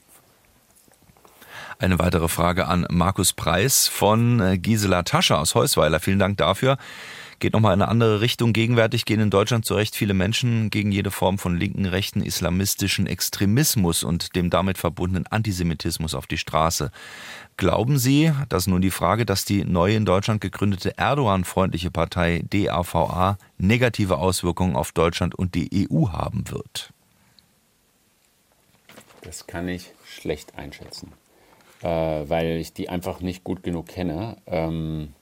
[1.79, 5.99] Eine weitere Frage an Markus Preis von äh, Gisela Tasche aus Heusweiler.
[5.99, 6.77] Vielen Dank dafür.
[7.39, 8.53] Geht nochmal in eine andere Richtung.
[8.53, 13.07] Gegenwärtig gehen in Deutschland zu Recht viele Menschen gegen jede Form von linken, rechten, islamistischen
[13.07, 16.91] Extremismus und dem damit verbundenen Antisemitismus auf die Straße.
[17.57, 23.37] Glauben Sie, dass nun die Frage, dass die neue in Deutschland gegründete Erdogan-freundliche Partei DAVA
[23.57, 26.91] negative Auswirkungen auf Deutschland und die EU haben wird?
[29.21, 31.13] Das kann ich schlecht einschätzen
[31.83, 34.37] äh, weil ich die einfach nicht gut genug kenne.
[34.47, 35.13] Ähm,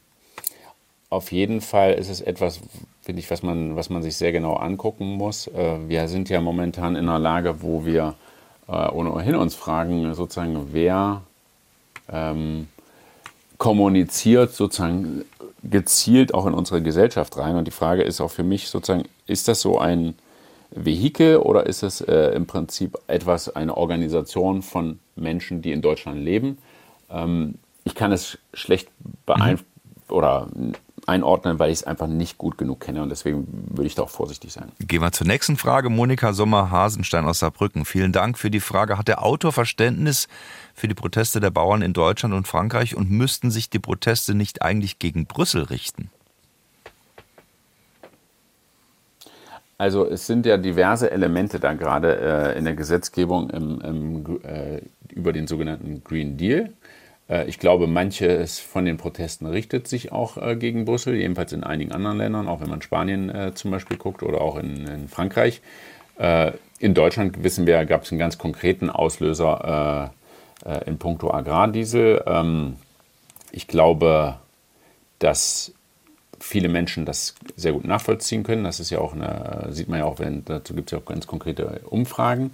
[1.11, 2.61] auf jeden Fall ist es etwas,
[3.01, 5.45] finde ich, was man, was man sich sehr genau angucken muss.
[5.47, 8.15] Äh, wir sind ja momentan in einer Lage, wo wir
[8.67, 11.21] äh, ohnehin uns fragen, sozusagen, wer
[12.09, 12.69] ähm,
[13.57, 15.25] kommuniziert sozusagen
[15.63, 17.57] gezielt auch in unsere Gesellschaft rein.
[17.57, 20.15] Und die Frage ist auch für mich sozusagen, ist das so ein
[20.71, 26.23] Vehikel oder ist es äh, im Prinzip etwas, eine Organisation von Menschen, die in Deutschland
[26.23, 26.57] leben?
[27.09, 28.87] Ähm, ich kann es schlecht
[29.25, 29.65] beeinflussen
[30.07, 30.15] mhm.
[30.15, 30.47] oder
[31.11, 34.09] einordnen, weil ich es einfach nicht gut genug kenne und deswegen würde ich da auch
[34.09, 34.71] vorsichtig sein.
[34.79, 35.89] Gehen wir zur nächsten Frage.
[35.89, 37.85] Monika Sommer-Hasenstein aus Saarbrücken.
[37.85, 38.97] Vielen Dank für die Frage.
[38.97, 40.27] Hat der Autor Verständnis
[40.73, 44.61] für die Proteste der Bauern in Deutschland und Frankreich und müssten sich die Proteste nicht
[44.61, 46.09] eigentlich gegen Brüssel richten?
[49.77, 54.81] Also es sind ja diverse Elemente da gerade äh, in der Gesetzgebung im, im, äh,
[55.11, 56.69] über den sogenannten Green Deal.
[57.31, 61.63] Äh, ich glaube, manches von den Protesten richtet sich auch äh, gegen Brüssel, jedenfalls in
[61.63, 65.07] einigen anderen Ländern, auch wenn man Spanien äh, zum Beispiel guckt oder auch in, in
[65.07, 65.61] Frankreich.
[66.77, 70.11] In Deutschland wissen wir, gab es einen ganz konkreten Auslöser
[70.85, 72.21] in puncto Agrardiesel.
[72.27, 72.75] Ähm,
[73.51, 74.35] ich glaube,
[75.17, 75.73] dass
[76.39, 78.63] viele Menschen das sehr gut nachvollziehen können.
[78.63, 81.05] Das ist ja auch eine, sieht man ja auch, wenn, dazu gibt es ja auch
[81.05, 82.51] ganz konkrete Umfragen.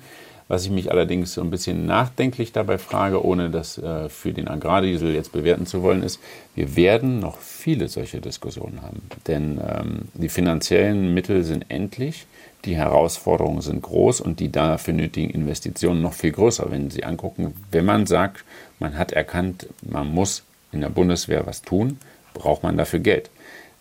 [0.47, 4.47] Was ich mich allerdings so ein bisschen nachdenklich dabei frage, ohne das äh, für den
[4.47, 6.19] Agrardiesel jetzt bewerten zu wollen, ist,
[6.55, 9.01] wir werden noch viele solche Diskussionen haben.
[9.27, 12.27] Denn ähm, die finanziellen Mittel sind endlich,
[12.65, 16.71] die Herausforderungen sind groß und die dafür nötigen Investitionen noch viel größer.
[16.71, 18.45] Wenn Sie angucken, wenn man sagt,
[18.79, 21.97] man hat erkannt, man muss in der Bundeswehr was tun,
[22.33, 23.29] braucht man dafür Geld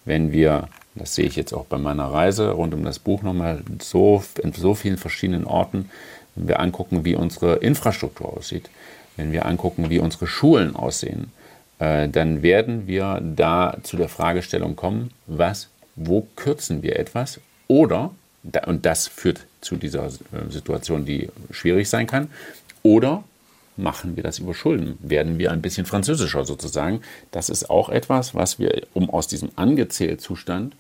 [0.07, 3.63] wenn wir, das sehe ich jetzt auch bei meiner Reise rund um das Buch nochmal
[3.83, 5.91] so in so vielen verschiedenen Orten,
[6.37, 8.71] wenn wir angucken, wie unsere Infrastruktur aussieht,
[9.17, 11.33] wenn wir angucken, wie unsere Schulen aussehen,
[11.79, 18.11] äh, dann werden wir da zu der Fragestellung kommen, was, wo kürzen wir etwas oder,
[18.67, 20.11] und das führt zu dieser äh,
[20.51, 22.29] Situation, die schwierig sein kann,
[22.83, 23.25] oder
[23.77, 24.97] machen wir das über Schulden?
[25.01, 27.01] Werden wir ein bisschen französischer sozusagen?
[27.31, 30.75] Das ist auch etwas, was wir, um aus diesem angezählt Zustand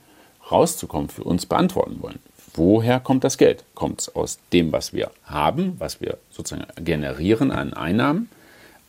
[0.50, 2.20] rauszukommen, für uns beantworten wollen.
[2.57, 3.64] Woher kommt das Geld?
[3.74, 8.30] Kommt es aus dem, was wir haben, was wir sozusagen generieren an Einnahmen?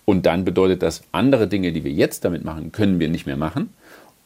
[0.06, 3.36] Und dann bedeutet das, andere Dinge, die wir jetzt damit machen, können wir nicht mehr
[3.36, 3.74] machen.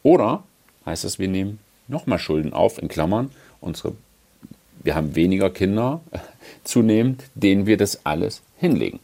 [0.04, 0.44] Oder
[0.86, 3.94] heißt das, wir nehmen nochmal Schulden auf, in Klammern, unsere,
[4.84, 6.00] wir haben weniger Kinder
[6.64, 9.00] zunehmend, denen wir das alles hinlegen.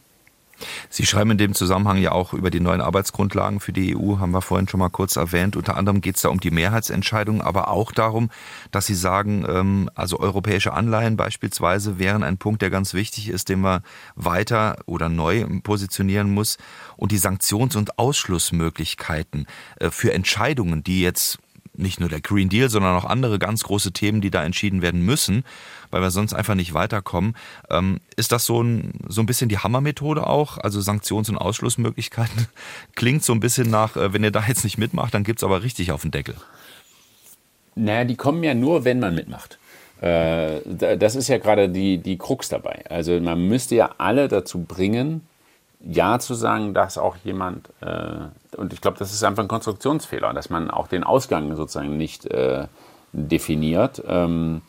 [0.89, 4.31] Sie schreiben in dem Zusammenhang ja auch über die neuen Arbeitsgrundlagen für die EU, haben
[4.31, 5.55] wir vorhin schon mal kurz erwähnt.
[5.55, 8.29] Unter anderem geht es da um die Mehrheitsentscheidung, aber auch darum,
[8.71, 13.49] dass Sie sagen, ähm, also europäische Anleihen beispielsweise wären ein Punkt, der ganz wichtig ist,
[13.49, 13.81] den man
[14.15, 16.57] weiter oder neu positionieren muss.
[16.97, 19.47] Und die Sanktions- und Ausschlussmöglichkeiten
[19.79, 21.39] äh, für Entscheidungen, die jetzt
[21.79, 25.01] nicht nur der Green Deal, sondern auch andere ganz große Themen, die da entschieden werden
[25.01, 25.43] müssen,
[25.91, 27.35] weil wir sonst einfach nicht weiterkommen.
[27.69, 30.57] Ähm, ist das so ein, so ein bisschen die Hammermethode auch?
[30.57, 32.47] Also Sanktions- und Ausschlussmöglichkeiten?
[32.95, 35.43] Klingt so ein bisschen nach, äh, wenn ihr da jetzt nicht mitmacht, dann gibt es
[35.43, 36.35] aber richtig auf den Deckel.
[37.75, 39.57] Naja, die kommen ja nur, wenn man mitmacht.
[40.01, 40.61] Äh,
[40.97, 42.83] das ist ja gerade die, die Krux dabei.
[42.89, 45.21] Also man müsste ja alle dazu bringen,
[45.81, 48.27] ja zu sagen, dass auch jemand, äh,
[48.59, 52.25] und ich glaube, das ist einfach ein Konstruktionsfehler, dass man auch den Ausgang sozusagen nicht
[52.25, 52.67] äh,
[53.13, 54.03] definiert.
[54.07, 54.61] Ähm,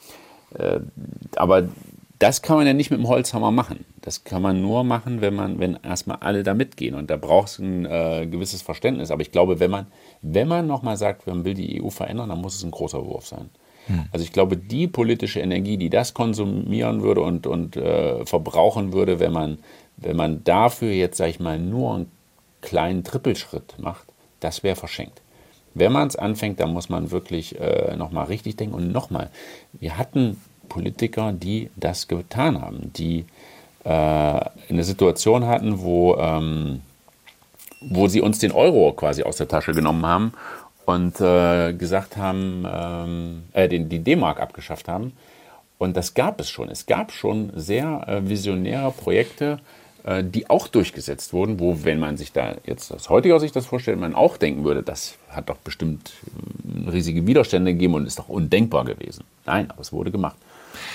[0.55, 0.80] äh,
[1.36, 1.68] aber
[2.18, 3.84] das kann man ja nicht mit dem Holzhammer machen.
[4.03, 6.95] Das kann man nur machen, wenn man, wenn erstmal alle da mitgehen.
[6.95, 9.11] Und da braucht es ein äh, gewisses Verständnis.
[9.11, 9.86] Aber ich glaube, wenn man,
[10.22, 13.26] wenn man nochmal sagt, man will die EU verändern, dann muss es ein großer Wurf
[13.26, 13.51] sein.
[13.86, 14.05] Hm.
[14.12, 19.18] Also ich glaube, die politische Energie, die das konsumieren würde und, und äh, verbrauchen würde,
[19.18, 19.59] wenn man
[20.01, 22.11] wenn man dafür jetzt, sag ich mal, nur einen
[22.61, 24.06] kleinen Trippelschritt macht,
[24.40, 25.20] das wäre verschenkt.
[25.74, 28.74] Wenn man es anfängt, dann muss man wirklich äh, nochmal richtig denken.
[28.74, 29.30] Und nochmal,
[29.72, 33.24] wir hatten Politiker, die das getan haben, die
[33.84, 36.80] äh, eine Situation hatten, wo, ähm,
[37.80, 40.32] wo sie uns den Euro quasi aus der Tasche genommen haben
[40.86, 45.12] und äh, gesagt haben, ähm, äh, den, die D-Mark abgeschafft haben.
[45.78, 46.68] Und das gab es schon.
[46.68, 49.61] Es gab schon sehr äh, visionäre Projekte,
[50.22, 54.01] die auch durchgesetzt wurden, wo, wenn man sich da jetzt aus heutiger Sicht das vorstellt,
[54.01, 56.12] man auch denken würde, das hat doch bestimmt
[56.86, 59.24] äh, riesige Widerstände gegeben und ist doch undenkbar gewesen.
[59.46, 60.36] Nein, aber es wurde gemacht.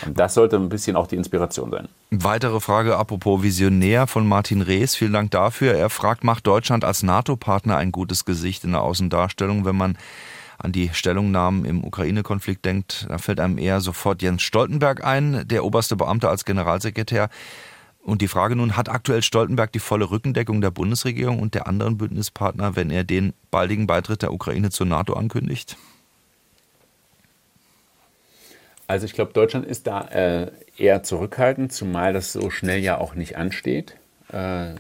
[0.06, 1.88] Und das sollte ein bisschen auch die Inspiration sein.
[2.10, 4.96] Weitere Frage apropos Visionär von Martin Rees.
[4.96, 5.74] Vielen Dank dafür.
[5.74, 9.98] Er fragt, macht Deutschland als NATO-Partner ein gutes Gesicht in der Außendarstellung, wenn man
[10.58, 15.66] an die Stellungnahmen im Ukraine-Konflikt denkt, da fällt einem eher sofort Jens Stoltenberg ein, der
[15.66, 17.30] oberste Beamte als Generalsekretär.
[18.06, 21.98] Und die Frage nun, hat aktuell Stoltenberg die volle Rückendeckung der Bundesregierung und der anderen
[21.98, 25.76] Bündnispartner, wenn er den baldigen Beitritt der Ukraine zur NATO ankündigt?
[28.86, 33.16] Also ich glaube, Deutschland ist da äh, eher zurückhaltend, zumal das so schnell ja auch
[33.16, 33.96] nicht ansteht.
[34.32, 34.76] Äh,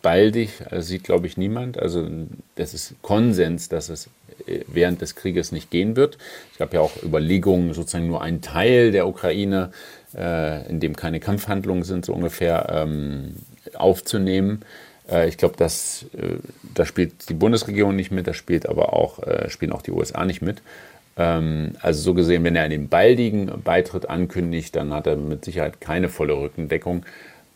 [0.00, 1.80] baldig also sieht, glaube ich, niemand.
[1.80, 2.08] Also
[2.54, 4.08] das ist Konsens, dass es
[4.46, 6.16] äh, während des Krieges nicht gehen wird.
[6.52, 9.72] Es gab ja auch Überlegungen, sozusagen nur einen Teil der Ukraine
[10.14, 13.36] äh, in dem keine Kampfhandlungen sind, so ungefähr ähm,
[13.74, 14.62] aufzunehmen.
[15.10, 16.36] Äh, ich glaube, das, äh,
[16.74, 20.24] da spielt die Bundesregierung nicht mit, da spielt aber auch, äh, spielen auch die USA
[20.24, 20.62] nicht mit.
[21.16, 25.80] Ähm, also so gesehen, wenn er einen baldigen Beitritt ankündigt, dann hat er mit Sicherheit
[25.80, 27.04] keine volle Rückendeckung.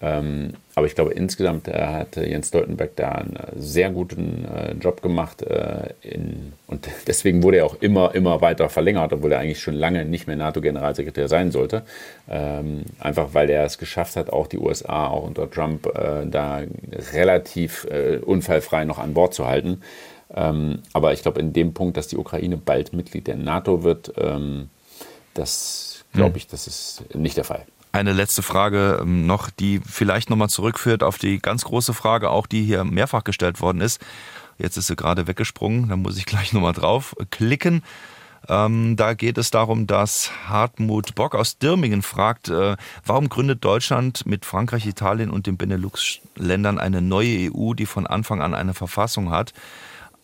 [0.05, 5.01] Ähm, aber ich glaube, insgesamt äh, hat Jens Stoltenberg da einen sehr guten äh, Job
[5.01, 5.43] gemacht.
[5.43, 9.75] Äh, in, und deswegen wurde er auch immer, immer weiter verlängert, obwohl er eigentlich schon
[9.75, 11.83] lange nicht mehr NATO-Generalsekretär sein sollte.
[12.29, 16.63] Ähm, einfach weil er es geschafft hat, auch die USA, auch unter Trump, äh, da
[17.13, 19.83] relativ äh, unfallfrei noch an Bord zu halten.
[20.35, 24.13] Ähm, aber ich glaube, in dem Punkt, dass die Ukraine bald Mitglied der NATO wird,
[25.35, 26.37] das glaube hm.
[26.37, 27.65] ich, das ist nicht der Fall.
[27.93, 32.47] Eine letzte Frage ähm, noch, die vielleicht nochmal zurückführt auf die ganz große Frage, auch
[32.47, 34.01] die hier mehrfach gestellt worden ist.
[34.59, 37.83] Jetzt ist sie gerade weggesprungen, da muss ich gleich nochmal drauf klicken.
[38.49, 44.27] Ähm, da geht es darum, dass Hartmut Bock aus Dirmingen fragt, äh, warum gründet Deutschland
[44.27, 49.31] mit Frankreich, Italien und den Benelux-Ländern eine neue EU, die von Anfang an eine Verfassung
[49.31, 49.53] hat?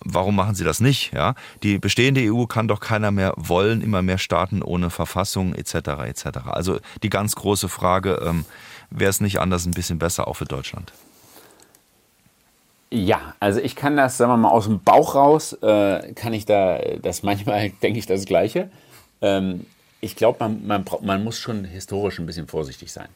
[0.01, 1.13] Warum machen sie das nicht?
[1.13, 5.75] Ja, die bestehende EU kann doch keiner mehr wollen, immer mehr Staaten ohne Verfassung etc.
[6.07, 6.27] etc.
[6.47, 8.45] Also die ganz große Frage, ähm,
[8.91, 10.93] wäre es nicht anders ein bisschen besser auch für Deutschland?
[12.91, 16.47] Ja, also ich kann das, sagen wir mal, aus dem Bauch raus, äh, kann ich
[16.47, 18.71] da, das manchmal denke ich das Gleiche.
[19.21, 19.67] Ähm,
[20.01, 23.09] ich glaube, man, man, man muss schon historisch ein bisschen vorsichtig sein.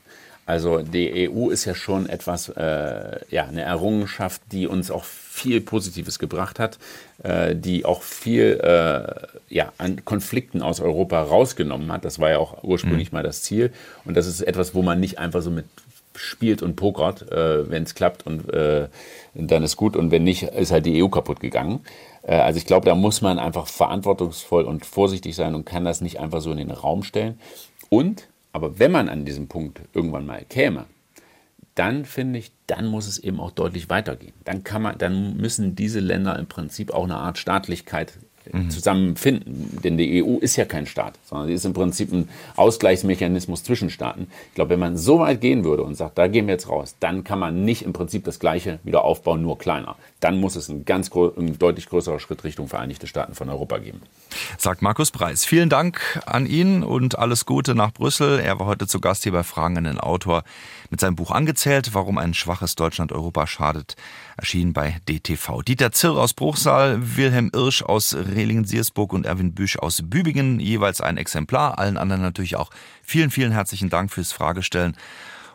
[0.45, 5.63] Also die EU ist ja schon etwas, äh, ja, eine Errungenschaft, die uns auch viel
[5.63, 6.79] Positives gebracht hat,
[7.23, 12.05] äh, die auch viel äh, ja, an Konflikten aus Europa rausgenommen hat.
[12.05, 13.17] Das war ja auch ursprünglich mhm.
[13.17, 13.73] mal das Ziel.
[14.05, 15.65] Und das ist etwas, wo man nicht einfach so mit
[16.15, 17.33] spielt und pokert.
[17.33, 18.89] Äh, wenn es klappt und äh,
[19.35, 21.81] dann ist gut und wenn nicht, ist halt die EU kaputt gegangen.
[22.23, 26.03] Äh, also ich glaube, da muss man einfach verantwortungsvoll und vorsichtig sein und kann das
[26.03, 27.41] nicht einfach so in den Raum stellen.
[27.89, 30.85] Und, aber wenn man an diesem Punkt irgendwann mal käme,
[31.75, 34.35] dann finde ich, dann muss es eben auch deutlich weitergehen.
[34.45, 38.13] Dann kann man, dann müssen diese Länder im Prinzip auch eine Art Staatlichkeit
[38.51, 38.71] mhm.
[38.71, 39.79] zusammenfinden.
[39.83, 43.91] Denn die EU ist ja kein Staat, sondern sie ist im Prinzip ein Ausgleichsmechanismus zwischen
[43.91, 44.29] Staaten.
[44.49, 46.97] Ich glaube, wenn man so weit gehen würde und sagt, da gehen wir jetzt raus,
[47.01, 49.97] dann kann man nicht im Prinzip das Gleiche wieder aufbauen, nur kleiner.
[50.21, 54.03] Dann muss es ein ganz ein deutlich größerer Schritt Richtung Vereinigte Staaten von Europa geben.
[54.59, 55.45] Sagt Markus Preis.
[55.45, 58.39] Vielen Dank an ihn und alles Gute nach Brüssel.
[58.39, 60.45] Er war heute zu Gast hier bei Fragen an den Autor
[60.93, 63.97] mit seinem Buch angezählt, warum ein schwaches Deutschland Europa schadet,
[64.37, 65.63] erschienen bei DTV.
[65.63, 71.17] Dieter Zirr aus Bruchsal, Wilhelm Irsch aus Rehlingen-Siersburg und Erwin Büsch aus Bübingen, jeweils ein
[71.17, 71.79] Exemplar.
[71.79, 72.71] Allen anderen natürlich auch
[73.03, 74.95] vielen, vielen herzlichen Dank fürs Fragestellen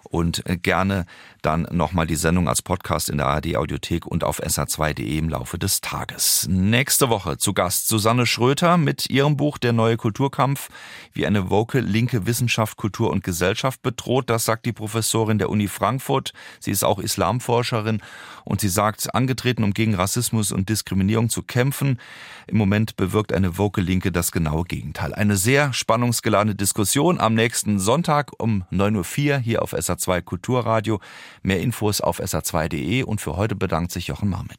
[0.09, 1.05] und äh, gerne
[1.41, 5.57] dann nochmal die Sendung als Podcast in der ARD Audiothek und auf sa2.de im Laufe
[5.57, 6.47] des Tages.
[6.49, 10.69] Nächste Woche zu Gast Susanne Schröter mit ihrem Buch Der neue Kulturkampf,
[11.13, 14.29] wie eine woke linke Wissenschaft, Kultur und Gesellschaft bedroht.
[14.29, 16.33] Das sagt die Professorin der Uni Frankfurt.
[16.59, 18.01] Sie ist auch Islamforscherin
[18.43, 21.99] und sie sagt, angetreten, um gegen Rassismus und Diskriminierung zu kämpfen.
[22.47, 25.13] Im Moment bewirkt eine woke Linke das genaue Gegenteil.
[25.13, 31.01] Eine sehr spannungsgeladene Diskussion am nächsten Sonntag um 9.04 Uhr hier auf SA2 Kulturradio.
[31.47, 34.55] Mehr Infos auf sa2.de und für heute bedankt sich Jochen Marmit.